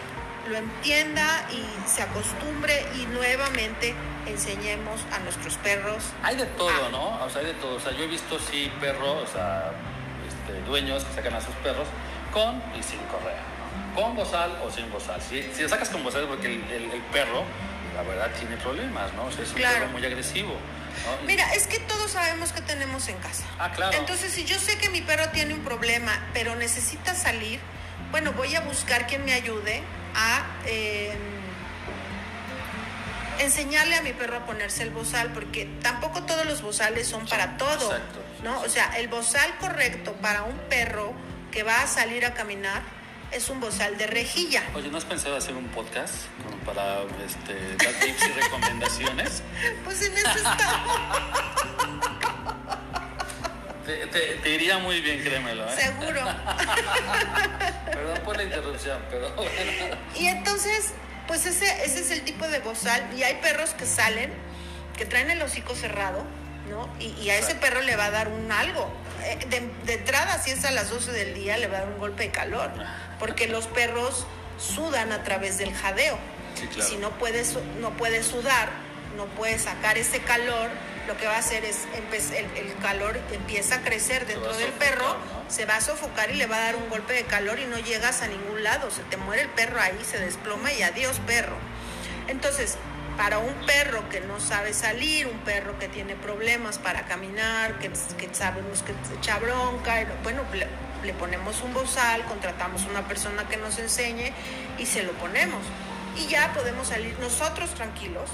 [0.50, 3.94] lo entienda y se acostumbre y nuevamente
[4.26, 6.04] enseñemos a nuestros perros.
[6.24, 7.24] Hay de todo, ¿no?
[7.24, 7.76] O sea, hay de todo.
[7.76, 9.72] O sea, yo he visto, sí, perros, o sea,
[10.28, 11.88] este, dueños que sacan a sus perros
[12.34, 13.42] con y sin correa.
[13.96, 14.02] ¿no?
[14.02, 15.22] Con bozal o sin bozal.
[15.22, 17.44] Si, si lo sacas con bozal es porque el, el- el perro,
[17.96, 19.26] la verdad, tiene problemas, ¿no?
[19.26, 19.78] O sea, es un Claro.
[19.80, 20.56] perro muy agresivo.
[21.26, 23.44] Mira, es que todos sabemos que tenemos en casa.
[23.60, 23.98] Ah, claro.
[23.98, 27.60] Entonces, si yo sé que mi perro tiene un problema, pero necesita salir,
[28.12, 29.82] bueno, voy a buscar quien me ayude
[30.16, 31.14] a eh,
[33.40, 37.58] enseñarle a mi perro a ponerse el bozal, porque tampoco todos los bozales son para
[37.58, 38.62] todo, exacto, ¿no?
[38.62, 41.14] O sea, el bozal correcto para un perro
[41.52, 42.82] que va a salir a caminar
[43.34, 44.64] es un bozal de rejilla.
[44.76, 46.14] Oye, ¿no has pensado hacer un podcast
[46.44, 47.54] como para este,
[47.84, 49.44] dar tips y recomendaciones?
[49.84, 50.98] Pues en eso estamos,
[53.86, 55.76] Te, te- te iría muy bien, créemelo, ¿eh?
[55.76, 56.22] seguro.
[57.92, 59.52] Perdón por la interrupción, pero bueno.
[60.16, 60.94] Y entonces,
[61.28, 63.04] pues ese, ese es el tipo de bozal.
[63.18, 64.32] Y hay perros que salen,
[64.98, 66.24] que traen el hocico cerrado,
[66.70, 66.90] ¿no?
[67.00, 68.90] Y, y a ese perro le va a dar un algo.
[69.26, 71.90] Eh, De, de entrada, si es a las 12 del día, le va a dar
[71.90, 72.72] un golpe de calor.
[73.20, 74.26] Porque los perros
[74.58, 76.18] sudan a través del jadeo.
[76.56, 76.90] Sí, claro.
[76.90, 78.70] Si no puede, su- no puede sudar,
[79.18, 80.70] no puede sacar ese calor,
[81.08, 81.80] lo que va a hacer es
[82.32, 85.52] el, el calor empieza a crecer dentro del sofocar, perro, ¿no?
[85.52, 87.78] se va a sofocar y le va a dar un golpe de calor y no
[87.78, 91.56] llegas a ningún lado, se te muere el perro ahí, se desploma y adiós perro.
[92.28, 92.78] Entonces,
[93.18, 97.90] para un perro que no sabe salir, un perro que tiene problemas para caminar, que,
[98.18, 100.44] que sabemos que se echa bronca, bueno,
[101.04, 104.32] le, ponemos un bozal, contratamos una persona que nos enseñe
[104.78, 105.62] y se lo ponemos.
[106.18, 108.30] Y ya podemos salir nosotros tranquilos,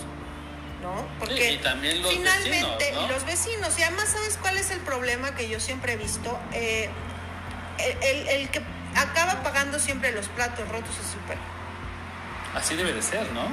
[0.82, 1.05] ¿no?
[1.20, 3.05] Porque y también los finalmente, vecinos, ¿no?
[3.05, 6.38] y los vecinos, y además, ¿sabes cuál es el problema que yo siempre he visto?
[6.53, 6.89] Eh,
[7.80, 8.61] el, el- el que
[8.95, 11.39] acaba pagando siempre los platos rotos es perro.
[12.55, 13.43] Así debe de ser, ¿no?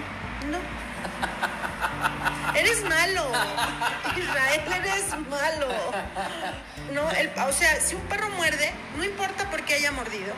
[0.51, 0.59] No.
[2.57, 3.25] Eres malo.
[4.17, 5.69] Israel, eres malo.
[6.93, 10.33] No, el- o sea, si un perro muerde, no importa por qué haya mordido.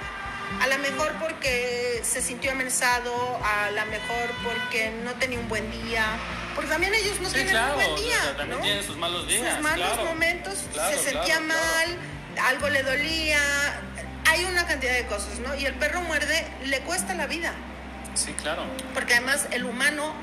[0.63, 5.71] A lo mejor porque se sintió amenazado, a lo mejor porque no tenía un buen
[5.85, 6.05] día.
[6.55, 8.17] Porque también ellos no Sí, tienen claro, un buen día.
[8.19, 8.65] o sea, también ¿no?
[8.65, 10.05] tienen sus malos días, Sus malos claro.
[10.07, 11.97] momentos, Claro, se sentía mal,
[12.47, 13.39] algo le dolía.
[14.27, 15.55] Hay una cantidad de cosas, ¿no?
[15.55, 17.53] Y el perro muerde, le cuesta la vida
[18.15, 18.63] Sí, claro.
[18.95, 20.15] porque además el humano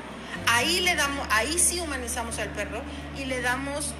[0.48, 2.80] ahí le damos ahí sí humanizamos al perro
[3.16, 3.94] y le damos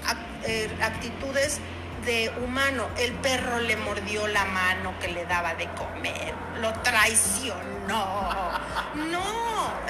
[0.46, 1.60] eh, actitudes
[2.04, 8.30] de humano el perro le mordió la mano que le daba de comer lo traicionó
[8.94, 9.22] no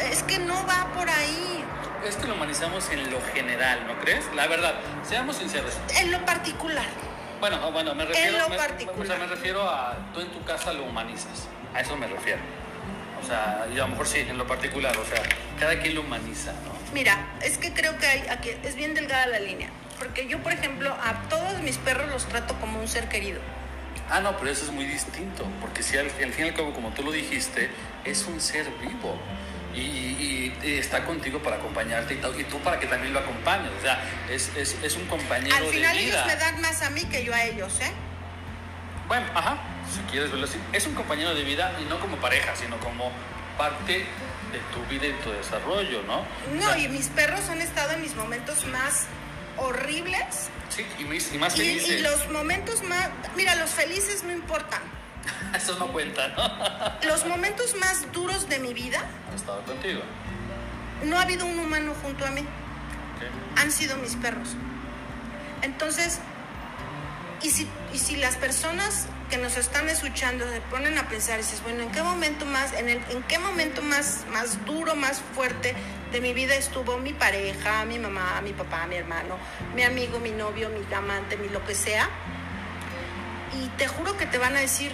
[0.00, 1.64] es que no va por ahí
[2.06, 4.24] Es que lo humanizamos en lo general, ¿no crees?
[4.34, 5.72] La verdad, seamos sinceros.
[5.98, 6.86] en lo particular
[7.40, 9.00] Bueno, ah, bueno, me refiero, lo me- particular.
[9.00, 11.48] o sea, me refiero a tú en tu casa lo humanizas.
[11.74, 12.40] A eso me refiero.
[13.22, 15.22] O sea, y a lo mejor sí, en lo particular, o sea,
[15.58, 16.76] cada quien lo humaniza, ¿no?
[16.92, 19.70] Mira, es que creo que hay, aquí es bien delgada la línea.
[19.98, 23.40] Porque yo, por ejemplo, a todos mis perros los trato como un ser querido.
[24.10, 26.72] Ah, no, pero eso es muy distinto, porque si al, al fin y al cabo,
[26.72, 27.70] como tú lo dijiste,
[28.04, 29.18] es un ser vivo
[29.74, 33.70] y, y- y está contigo para acompañarte y, tú para que también lo acompañes.
[33.78, 34.00] O sea,
[34.30, 36.14] es, es, es un compañero Al final de vida.
[36.22, 37.90] ellos me dan más a mí que yo a ellos, ¿eh?
[39.08, 39.58] Bueno, ajá,
[39.94, 43.10] si quieres verlo así, es un compañero de vida y no como pareja, sino como
[43.58, 44.06] parte
[44.52, 46.18] de tu vida y tu desarrollo, ¿no?
[46.20, 49.06] O No, sea, y mis perros han estado en mis momentos más
[49.56, 51.88] horribles Sí, y, mis- y más felices.
[52.00, 53.08] y los momentos más...
[53.36, 54.82] Mira, los felices no importan.
[55.54, 57.08] Eso no cuenta, ¿no?
[57.08, 60.00] Los momentos más duros de mi vida, Han estado contigo.
[61.04, 62.44] no ha habido un humano junto a mí.
[63.56, 64.50] Han sido mis perros.
[65.62, 66.18] Entonces,
[67.42, 71.42] y si, Y si las personas que nos están escuchando se ponen a pensar y
[71.42, 75.20] dices, bueno, ¿en qué momento más, en, el, en qué momento más, más duro, más
[75.34, 75.74] fuerte
[76.12, 79.36] de mi vida estuvo mi pareja, mi mamá, mi papá, mi hermano,
[79.74, 82.08] mi amigo, mi novio, mi amante, mi lo que sea?
[83.60, 84.92] Y te juro que te van a decir,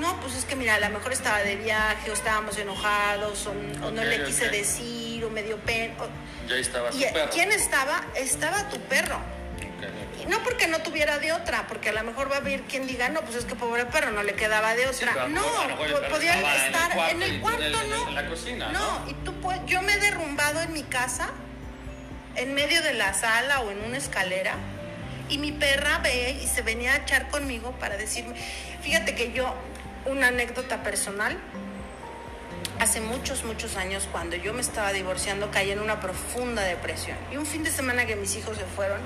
[0.00, 3.50] no, pues es que mira, a lo mejor estaba de viaje o estábamos enojados o,
[3.86, 5.94] o no le quise decir o me dio pena.
[6.00, 7.30] o- Ya estaba su ¿Y perro.
[7.32, 8.02] quién estaba?
[8.14, 9.18] Estaba tu perro.
[10.28, 13.08] No porque no tuviera de otra, porque a lo mejor va a haber quien diga,
[13.08, 15.26] no, pues es que pobre perro no le quedaba de otra.
[15.28, 15.42] no,
[15.78, 18.08] perro podía estaba en el estar cuarto en el cuarto, en el- ¿no?
[18.08, 19.10] en la cocina, No, ¿no?
[19.10, 21.30] y tú puedes, yo me he derrumbado en mi casa,
[22.36, 24.54] en medio de la sala o en una escalera,
[25.28, 28.34] y mi perra ve y se venía a echar conmigo para decirme,
[28.82, 29.54] fíjate que yo,
[30.06, 31.36] una anécdota personal,
[32.78, 37.16] hace muchos, muchos años, cuando yo me estaba divorciando, caí en una profunda depresión.
[37.30, 38.98] Y un fin de semana que mis hijos se fueron,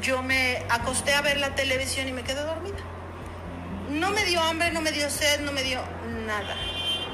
[0.00, 2.78] yo me acosté a ver la televisión y me quedé dormida.
[3.90, 5.80] No me dio hambre, no me dio sed, no me dio
[6.26, 6.54] nada.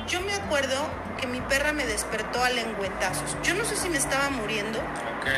[0.08, 0.76] Yo me acuerdo
[1.20, 3.36] que mi perra me despertó a lengüetazos.
[3.42, 4.78] Yo no sé si me estaba muriendo,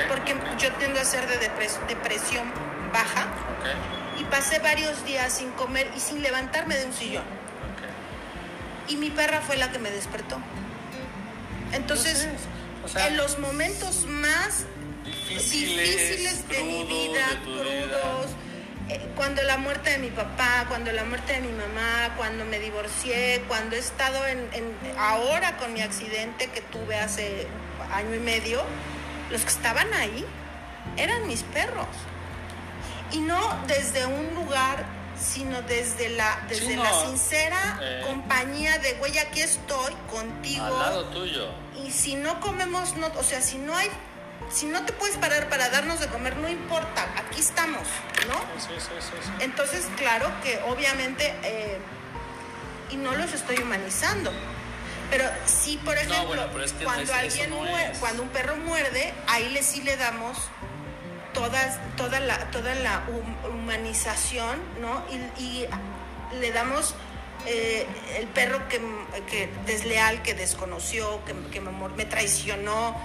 [0.08, 2.52] porque yo tiendo a ser de depres- depresión
[2.92, 3.22] baja,
[3.60, 7.24] Ok, y pasé varios días sin comer y sin levantarme de un sillón.
[8.88, 10.38] Y mi perra fue la que me despertó.
[11.72, 12.26] Entonces,
[12.84, 14.64] O sea, en los momentos más
[15.28, 17.82] difíciles, difíciles de mi crudos vida, tu vida.
[18.00, 18.26] crudos,
[18.88, 22.58] eh, cuando la muerte de mi papá, cuando la muerte de mi mamá, cuando me
[22.58, 27.46] divorcié, cuando he estado en, en- ahora con mi accidente que tuve hace
[27.92, 28.62] año y medio,
[29.30, 30.24] los que estaban ahí
[30.96, 31.86] eran mis perros.
[33.12, 34.84] Y no desde un lugar,
[35.18, 36.84] sino desde la, desde Sí, no.
[36.84, 38.02] la sincera Eh.
[38.06, 40.64] compañía de, güey, aquí estoy contigo.
[40.64, 41.48] Al lado tuyo.
[41.84, 43.88] Y si no comemos, no, o sea, si no hay,
[44.50, 47.82] si no te puedes parar para darnos de comer, no importa, aquí estamos,
[48.28, 48.34] ¿no?
[48.60, 49.30] Sí, sí, sí.
[49.40, 51.78] Entonces, claro que obviamente, eh,
[52.90, 54.32] y no los estoy humanizando,
[55.10, 58.56] pero sí, por ejemplo, bueno, pero es que cuando alguien no muerde, cuando un perro
[58.56, 60.36] muerde, ahí le sí le damos
[61.34, 65.02] todas, toda la, toda la hum- humanización, ¿no?
[65.10, 65.66] Y, y
[66.40, 66.94] le damos
[67.46, 67.86] eh,
[68.18, 68.80] el perro que,
[69.30, 72.96] que desleal, que desconoció, que, que me, mor- me traicionó.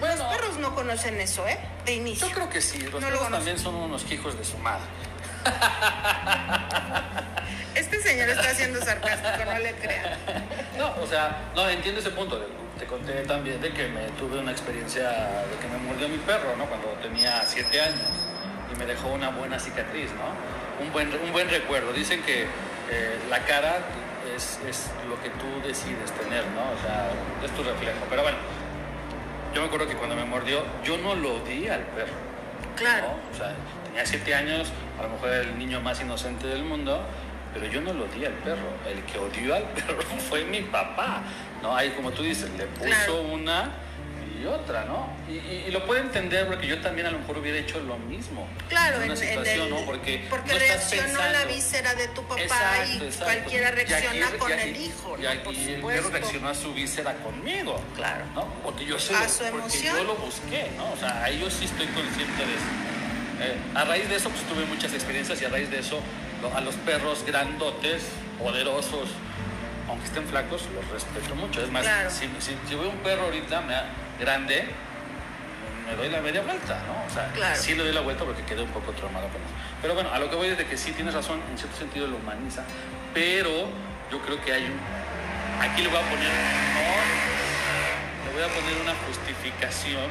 [0.00, 0.16] Bueno.
[0.16, 1.58] Los perros no conocen eso, ¿eh?
[1.84, 2.28] De inicio.
[2.28, 4.84] Yo creo que sí, los No perros también son unos hijos de su madre.
[7.74, 10.16] Este señor está siendo sarcástico, no le crean.
[10.78, 12.40] No, o sea, no, entiendo ese punto.
[12.78, 16.56] Te conté también de que me tuve una experiencia de que me mordió mi perro,
[16.56, 16.66] ¿no?
[16.66, 18.08] Cuando tenía siete años
[18.72, 20.84] y me dejó una buena cicatriz, ¿no?
[20.84, 21.92] Un buen, un buen recuerdo.
[21.92, 23.78] Dicen que eh, la cara
[24.34, 26.70] es, es lo que tú decides tener, ¿no?
[26.70, 27.10] O sea,
[27.44, 27.98] es tu reflejo.
[28.08, 28.38] Pero bueno,
[29.54, 32.12] yo me acuerdo que cuando me mordió, yo no lo di al perro.
[32.76, 33.06] Claro.
[33.08, 33.12] ¿no?
[33.32, 33.54] O sea,
[33.86, 37.00] tenía siete años, a lo mejor era el niño más inocente del mundo,
[37.52, 38.66] pero yo no lo di al perro.
[38.88, 41.22] El que odió al perro fue mi papá,
[41.62, 41.76] ¿no?
[41.76, 43.22] Ahí, como tú dices, le puso Claro.
[43.22, 43.70] una
[44.44, 45.08] y otra, ¿no?
[45.28, 47.96] Y, y- y lo puedo entender porque yo también a lo mejor hubiera hecho lo
[47.98, 48.46] mismo.
[48.68, 49.76] Claro, en una en situación, el, ¿no?
[49.86, 53.24] Porque, porque no reaccionó la víscera de tu papá Exacto, y exacto.
[53.24, 55.28] cualquiera aquí- reacciona con aquí- el hijo, Y ¿no?
[55.30, 56.10] aquí Por el perro supuesto.
[56.10, 57.80] reaccionó a su víscera conmigo.
[57.96, 58.24] Claro.
[58.34, 58.46] ¿no?
[58.62, 59.96] Porque yo sé, A su porque emoción.
[59.96, 60.92] yo lo busqué, ¿no?
[60.92, 62.64] O sea, ahí yo sí estoy consciente de eso.
[63.40, 66.00] Eh, a raíz de eso, pues tuve muchas experiencias y a raíz de eso,
[66.54, 68.02] a los perros grandotes,
[68.38, 69.08] poderosos,
[69.88, 71.62] aunque estén flacos, los respeto mucho.
[71.62, 72.10] Es más, Claro.
[72.10, 73.74] si, si, si veo un perro ahorita me
[74.20, 74.64] grande,
[75.88, 77.04] me doy la media vuelta, ¿no?
[77.06, 77.56] O sea, Claro.
[77.60, 79.50] sí le doy la vuelta porque quedé un poco traumado con eso.
[79.82, 82.06] Pero bueno, a lo que voy es de que sí tienes razón, en cierto sentido
[82.06, 82.64] lo humaniza,
[83.12, 83.68] pero
[84.10, 84.78] yo creo que hay un...
[85.60, 86.28] Aquí le voy a poner...
[86.28, 90.08] no, le voy a poner una justificación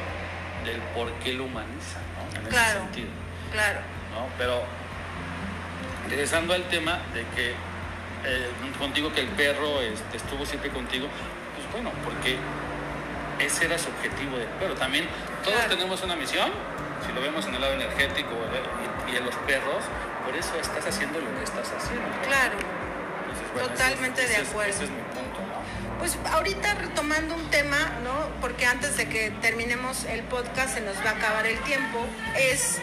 [0.64, 2.40] del por qué lo humaniza, ¿no?
[2.40, 2.68] En Claro.
[2.70, 3.08] ese sentido,
[3.52, 3.80] Claro.
[4.14, 4.26] ¿no?
[4.38, 4.62] Pero
[6.08, 7.50] regresando al tema de que
[8.26, 8.48] eh,
[8.78, 11.06] contigo que el perro este, estuvo siempre contigo,
[11.56, 12.36] pues bueno, porque
[13.38, 14.74] ese era su objetivo del perro.
[14.74, 15.08] También
[15.42, 15.70] todos Claro.
[15.76, 16.50] tenemos una misión,
[17.06, 18.30] si lo vemos en el lado energético
[19.08, 19.84] y, y en los perros,
[20.24, 22.08] por eso estás haciendo lo que estás haciendo.
[22.26, 22.56] Claro.
[23.56, 24.70] Entonces, Totalmente de ese acuerdo.
[24.70, 25.98] Ese es mi punto, ¿no?
[25.98, 28.28] Pues ahorita retomando un tema, ¿no?
[28.40, 32.04] Porque antes de que terminemos el podcast se nos va a acabar el tiempo,
[32.36, 32.78] es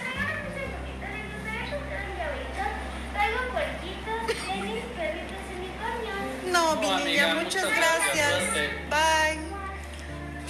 [6.51, 8.53] no, mi No, niña, muchas muchas gracias.
[8.89, 9.60] Bye.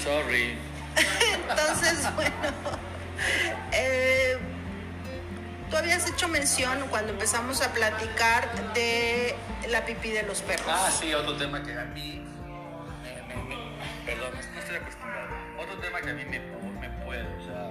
[0.04, 0.58] Sorry.
[1.49, 2.32] Entonces, bueno,
[3.72, 4.38] eh,
[5.70, 9.36] tú habías hecho mención cuando empezamos a platicar de
[9.70, 10.66] la pipí de los perros.
[10.68, 12.22] Ah, sí, otro tema que a mí
[13.04, 15.28] me, me- me- perdón, no estoy acostumbrado.
[15.60, 16.39] Otro tema que a mí me,
[17.06, 17.70] puede, o sea,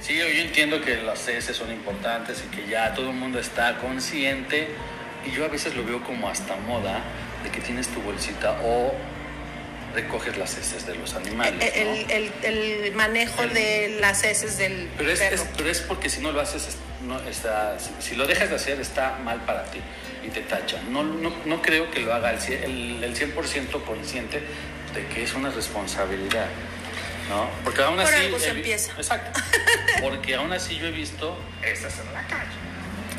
[0.00, 3.78] Sí, yo entiendo que las heces son importantes y que ya todo el mundo está
[3.78, 4.68] consciente
[5.26, 7.00] y yo a veces lo veo como hasta moda
[7.42, 8.94] de que tienes tu bolsita o
[9.96, 11.54] recoges las heces de los animales.
[11.74, 11.94] El, ¿no?
[12.10, 15.34] el- el- el manejo de las heces del Pero es, perro.
[15.36, 18.50] es- pero es porque si no lo haces, es- no, está, si, si lo dejas
[18.50, 19.80] de hacer, está mal para ti
[20.24, 20.92] y te tachan.
[20.92, 24.42] No, no, no creo que lo haga el, el, el 100% consciente
[24.94, 26.46] de que es una responsabilidad.
[27.30, 27.48] ¿no?
[27.64, 28.14] Porque aún Por así.
[28.26, 28.92] algo se empieza.
[28.92, 29.40] Exacto.
[30.00, 32.50] Porque aún así yo he visto esas en la calle.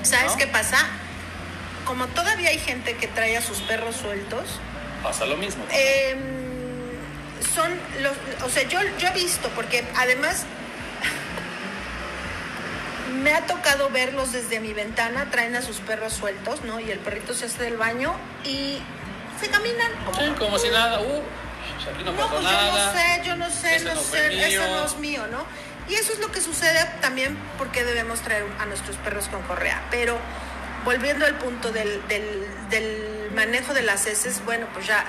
[0.04, 0.38] ¿Sabes ¿no?
[0.38, 0.78] qué pasa?
[1.86, 4.60] Como todavía hay gente que trae a sus perros sueltos,
[5.04, 5.64] Pasa lo mismo.
[5.72, 6.16] eh,
[7.58, 7.72] son
[8.04, 8.14] los,
[8.46, 10.46] o sea, yo, yo he visto, porque además
[13.24, 16.80] me ha tocado verlos desde mi ventana, traen a sus perros sueltos, ¿no?
[16.80, 18.14] Y el perrito se hace del baño
[18.46, 18.78] y
[19.42, 21.02] se caminan como, Sí, como si nada.
[21.02, 21.24] Uh,
[21.96, 22.70] aquí no, pues nada.
[22.72, 25.44] yo no sé, yo no sé, Ese no, no sé, eso no es mío, ¿no?
[25.90, 29.82] Y eso es lo que sucede también porque debemos traer a nuestros perros con correa.
[29.90, 30.20] Pero
[30.86, 35.04] volviendo al punto del, del, del manejo de las heces, bueno, pues ya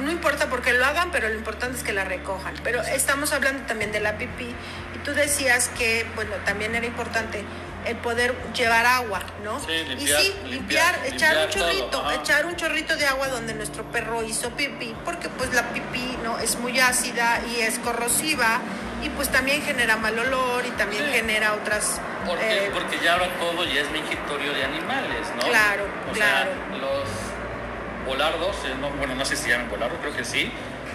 [0.00, 2.54] no importa por qué lo hagan, pero lo importante es que la recojan.
[2.64, 4.54] Pero estamos hablando también de la pipí
[4.94, 7.44] y tú decías que, bueno, también era importante
[7.86, 9.60] el poder llevar agua, ¿no?
[9.60, 13.28] Sí, limpiar, y sí, limpiar, limpiar, echar un limpiar chorrito, echar un chorrito de agua
[13.28, 17.78] donde nuestro perro hizo pipí, porque pues la pipí no es muy ácida y es
[17.80, 18.60] corrosiva
[19.02, 21.12] y pues también genera mal olor y también Sí.
[21.12, 22.64] genera otras ¿Por qué?
[22.64, 25.42] eh, Porque ya ahora todo ya es mingitorio de animales, ¿no?
[25.46, 26.50] Claro, o claro.
[26.70, 27.08] Sea, los
[28.04, 30.50] volardos, eh, no- bueno, no sé si llaman volardos, creo que sí,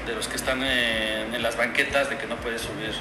[0.06, 2.92] de los que están en, en las banquetas de que no puedes subir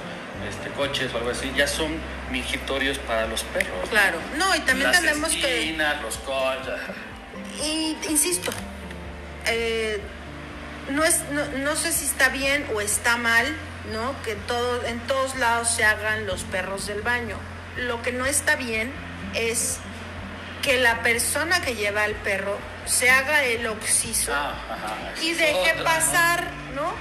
[0.48, 1.96] este, coches o algo así, ya son
[2.30, 3.88] mingitorios para los perros.
[3.90, 4.18] claro.
[4.36, 6.74] No, y también las tenemos que esquinas, los coches.
[7.64, 8.50] y insisto,
[9.46, 10.00] eh,
[10.90, 13.46] no, es, no, no sé si está bien o está mal,
[13.92, 14.14] ¿no?
[14.22, 17.36] Que todo, en todos lados se hagan los perros del baño.
[17.76, 18.90] Lo que no está bien
[19.34, 19.78] es
[20.68, 25.82] que la persona que lleva al perro se haga el oxiso Ah, ajá, y deje
[25.82, 26.44] pasar,
[26.74, 26.92] ¿no?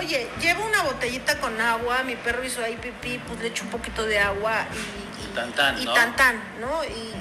[0.00, 3.70] Oye, llevo una botellita con agua, mi perro hizo ahí pipí, pues le echo un
[3.70, 5.92] poquito de agua y, y Tan, tan, y ¿no?
[5.92, 6.82] tan, tan, ¿no?
[6.84, 7.12] Y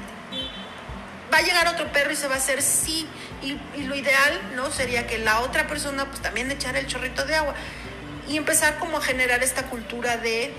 [1.33, 3.05] va a llegar otro perro y se va a hacer sí.
[3.41, 4.71] Y, y lo ideal, ¿no?
[4.71, 7.53] Sería que la otra persona pues también echara el chorrito de agua.
[8.29, 10.53] Y empezar como a generar esta cultura de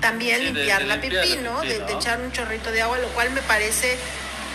[0.00, 1.60] también Sí, limpiar de la limpiar pipí, la ¿no?
[1.60, 3.96] pipí, De, echar un chorrito de agua, lo cual me parece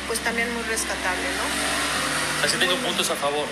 [0.10, 2.46] pues también muy rescatable, ¿no?
[2.46, 3.46] Así tengo puntos a favor.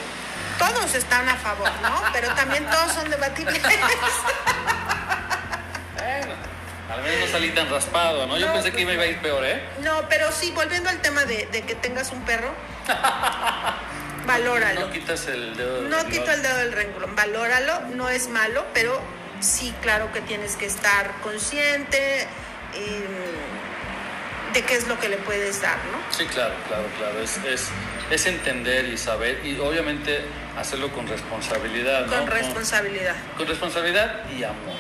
[0.60, 2.02] Todos están a favor, ¿no?
[2.12, 3.62] Pero también todos son debatibles.
[5.96, 6.34] Bueno,
[6.94, 8.38] al menos no salí tan raspado, ¿no?
[8.38, 9.62] Yo No, pensé que pues me iba a ir peor, ¿eh?
[9.84, 12.52] No, pero sí, volviendo al tema de, de que tengas un perro,
[14.26, 14.82] valóralo.
[14.82, 15.82] No quitas el dedo.
[15.82, 16.12] del No renglón.
[16.20, 19.00] quito el dedo del renglón, valóralo, no es malo, pero
[19.42, 22.28] sí, claro que tienes que estar consciente
[22.74, 23.27] eh,
[24.64, 26.00] qué es lo que le puedes dar, ¿no?
[26.16, 27.20] Sí, claro, claro, claro.
[27.22, 27.70] Es, es,
[28.10, 30.22] es entender y saber y obviamente
[30.58, 32.18] hacerlo con responsabilidad, ¿no?
[32.18, 34.78] Con responsabilidad, Con responsabilidad y amor,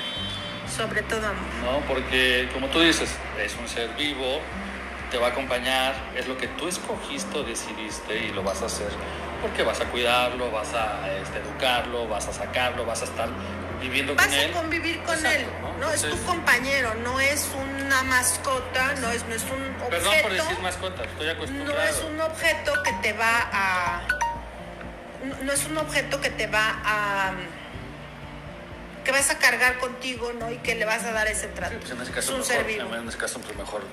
[0.75, 1.53] sobre todo amor.
[1.63, 1.79] ¿no?
[1.87, 3.09] Porque como tú dices,
[3.39, 4.41] es un ser vivo,
[5.11, 8.65] te va a acompañar, es lo que tú escogiste o decidiste y lo vas a
[8.65, 8.89] hacer
[9.41, 13.29] porque vas a cuidarlo, vas a este, educarlo, vas a sacarlo, vas a estar
[13.79, 14.51] viviendo Vas con él.
[14.51, 15.77] a convivir con Exacto, él, ¿no?
[15.77, 15.91] ¿no?
[15.91, 19.89] Es tu Entonces- compañero, no es una mascota, no es, no es un objeto.
[19.89, 21.73] Perdón por decir mascota, estoy acostumbrado.
[21.75, 24.01] No es un objeto que te va a.
[25.23, 27.31] No, no es un objeto que te va a.
[29.03, 30.51] que vas a cargar contigo, ¿no?
[30.51, 31.77] Y que le vas a dar ese trato.
[31.79, 32.95] Pues en ese es caso un mejor, ser vivo.
[32.95, 33.83] en ese caso pues mejor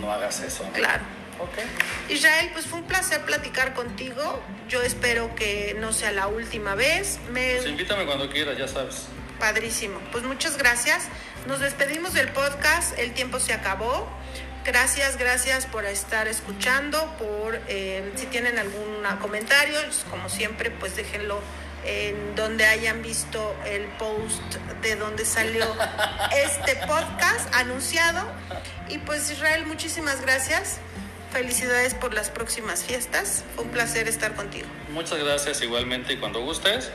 [0.00, 0.64] no hagas eso.
[0.64, 0.72] ¿no?
[0.72, 1.02] Claro.
[1.40, 2.10] Ok.
[2.10, 4.42] Israel, pues fue un placer platicar contigo.
[4.68, 7.18] Yo espero que no sea la última vez.
[7.30, 9.06] Me Pues invítame cuando quieras, ya sabes.
[9.38, 9.98] Padrísimo.
[10.12, 11.08] Pues muchas gracias.
[11.46, 12.98] Nos despedimos del podcast.
[12.98, 14.08] El tiempo se acabó.
[14.64, 16.98] Gracias, gracias por estar escuchando.
[17.18, 19.78] Por eh, si tienen algún comentario,
[20.10, 21.40] como siempre, pues déjenlo
[21.84, 24.40] en donde hayan visto el post
[24.80, 25.66] de donde salió
[26.34, 28.24] este podcast anunciado.
[28.88, 30.78] Y pues Israel, muchísimas gracias.
[31.34, 33.42] Felicidades por las próximas fiestas.
[33.56, 34.68] Fue un placer estar contigo.
[34.90, 36.90] Muchas gracias igualmente y cuando gustes,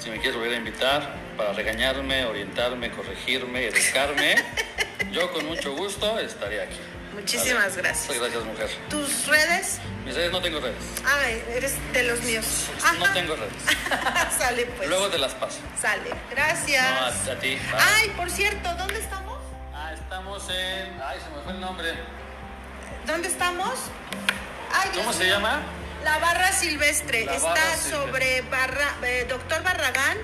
[0.00, 4.34] si me quieres volver a invitar para regañarme, orientarme, corregirme, educarme,
[5.12, 6.76] yo con mucho gusto estaré aquí.
[7.14, 7.82] Muchísimas ¿Vale?
[7.82, 8.06] gracias.
[8.08, 8.70] Muchas gracias, mujer.
[8.90, 9.78] Tus redes.
[10.04, 10.76] Mis redes no tengo redes.
[11.06, 12.44] Ay, eres de los míos.
[12.98, 13.14] No Ajá.
[13.14, 13.52] tengo redes.
[14.38, 14.88] Sale pues.
[14.88, 15.58] Luego te las paso.
[15.80, 16.10] Sale.
[16.32, 16.90] Gracias.
[16.90, 17.56] No, a, a ti.
[17.76, 19.38] Ay, por cierto, ¿dónde estamos?
[19.72, 21.00] Ah, estamos en.
[21.00, 21.92] Ay, se me fue el nombre.
[23.08, 23.72] ¿Dónde estamos?
[24.72, 25.34] Ay, ¿Cómo se mío.
[25.34, 25.60] llama?
[26.04, 27.24] La Barra Silvestre.
[27.24, 27.90] La Está Barra Silvestre.
[27.90, 30.16] sobre Barra, eh, Doctor Barragán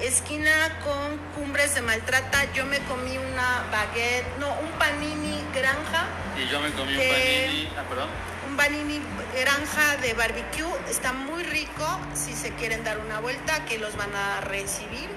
[0.00, 0.50] esquina
[0.82, 6.06] con Cumbres de Maltrata, yo me comí una baguette, no, un panini granja,
[6.36, 7.68] Y yo me comí un Eh, panini.
[7.78, 8.08] Ah, perdón.
[8.50, 9.00] un panini
[9.38, 14.12] granja de barbecue, está muy rico, si se quieren dar una vuelta, que los van
[14.16, 15.08] a recibir.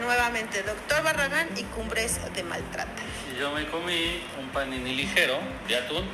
[0.00, 3.02] Nuevamente, Doctor Barragán y Cumbres de Maltrata.
[3.32, 5.38] Y yo me comí un panini ligero
[5.68, 6.08] de atún,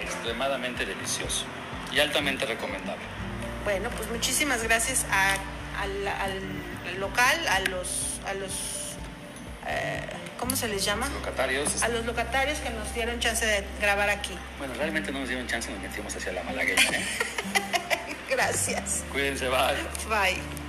[0.00, 1.44] extremadamente delicioso
[1.92, 3.02] y altamente recomendable.
[3.64, 5.36] Bueno, pues muchísimas gracias a-
[5.82, 8.52] al, al local, a los, a los
[9.66, 10.00] eh,
[10.38, 11.08] ¿cómo se les llama?
[11.08, 11.82] Locatarios.
[11.82, 14.36] A los locatarios que nos dieron chance de grabar aquí.
[14.58, 16.82] Bueno, realmente no nos dieron chance nos metimos hacia la malagueña.
[16.92, 17.04] ¿eh?
[18.30, 19.02] Gracias.
[19.12, 19.76] Cuídense, bye.
[20.08, 20.65] Bye.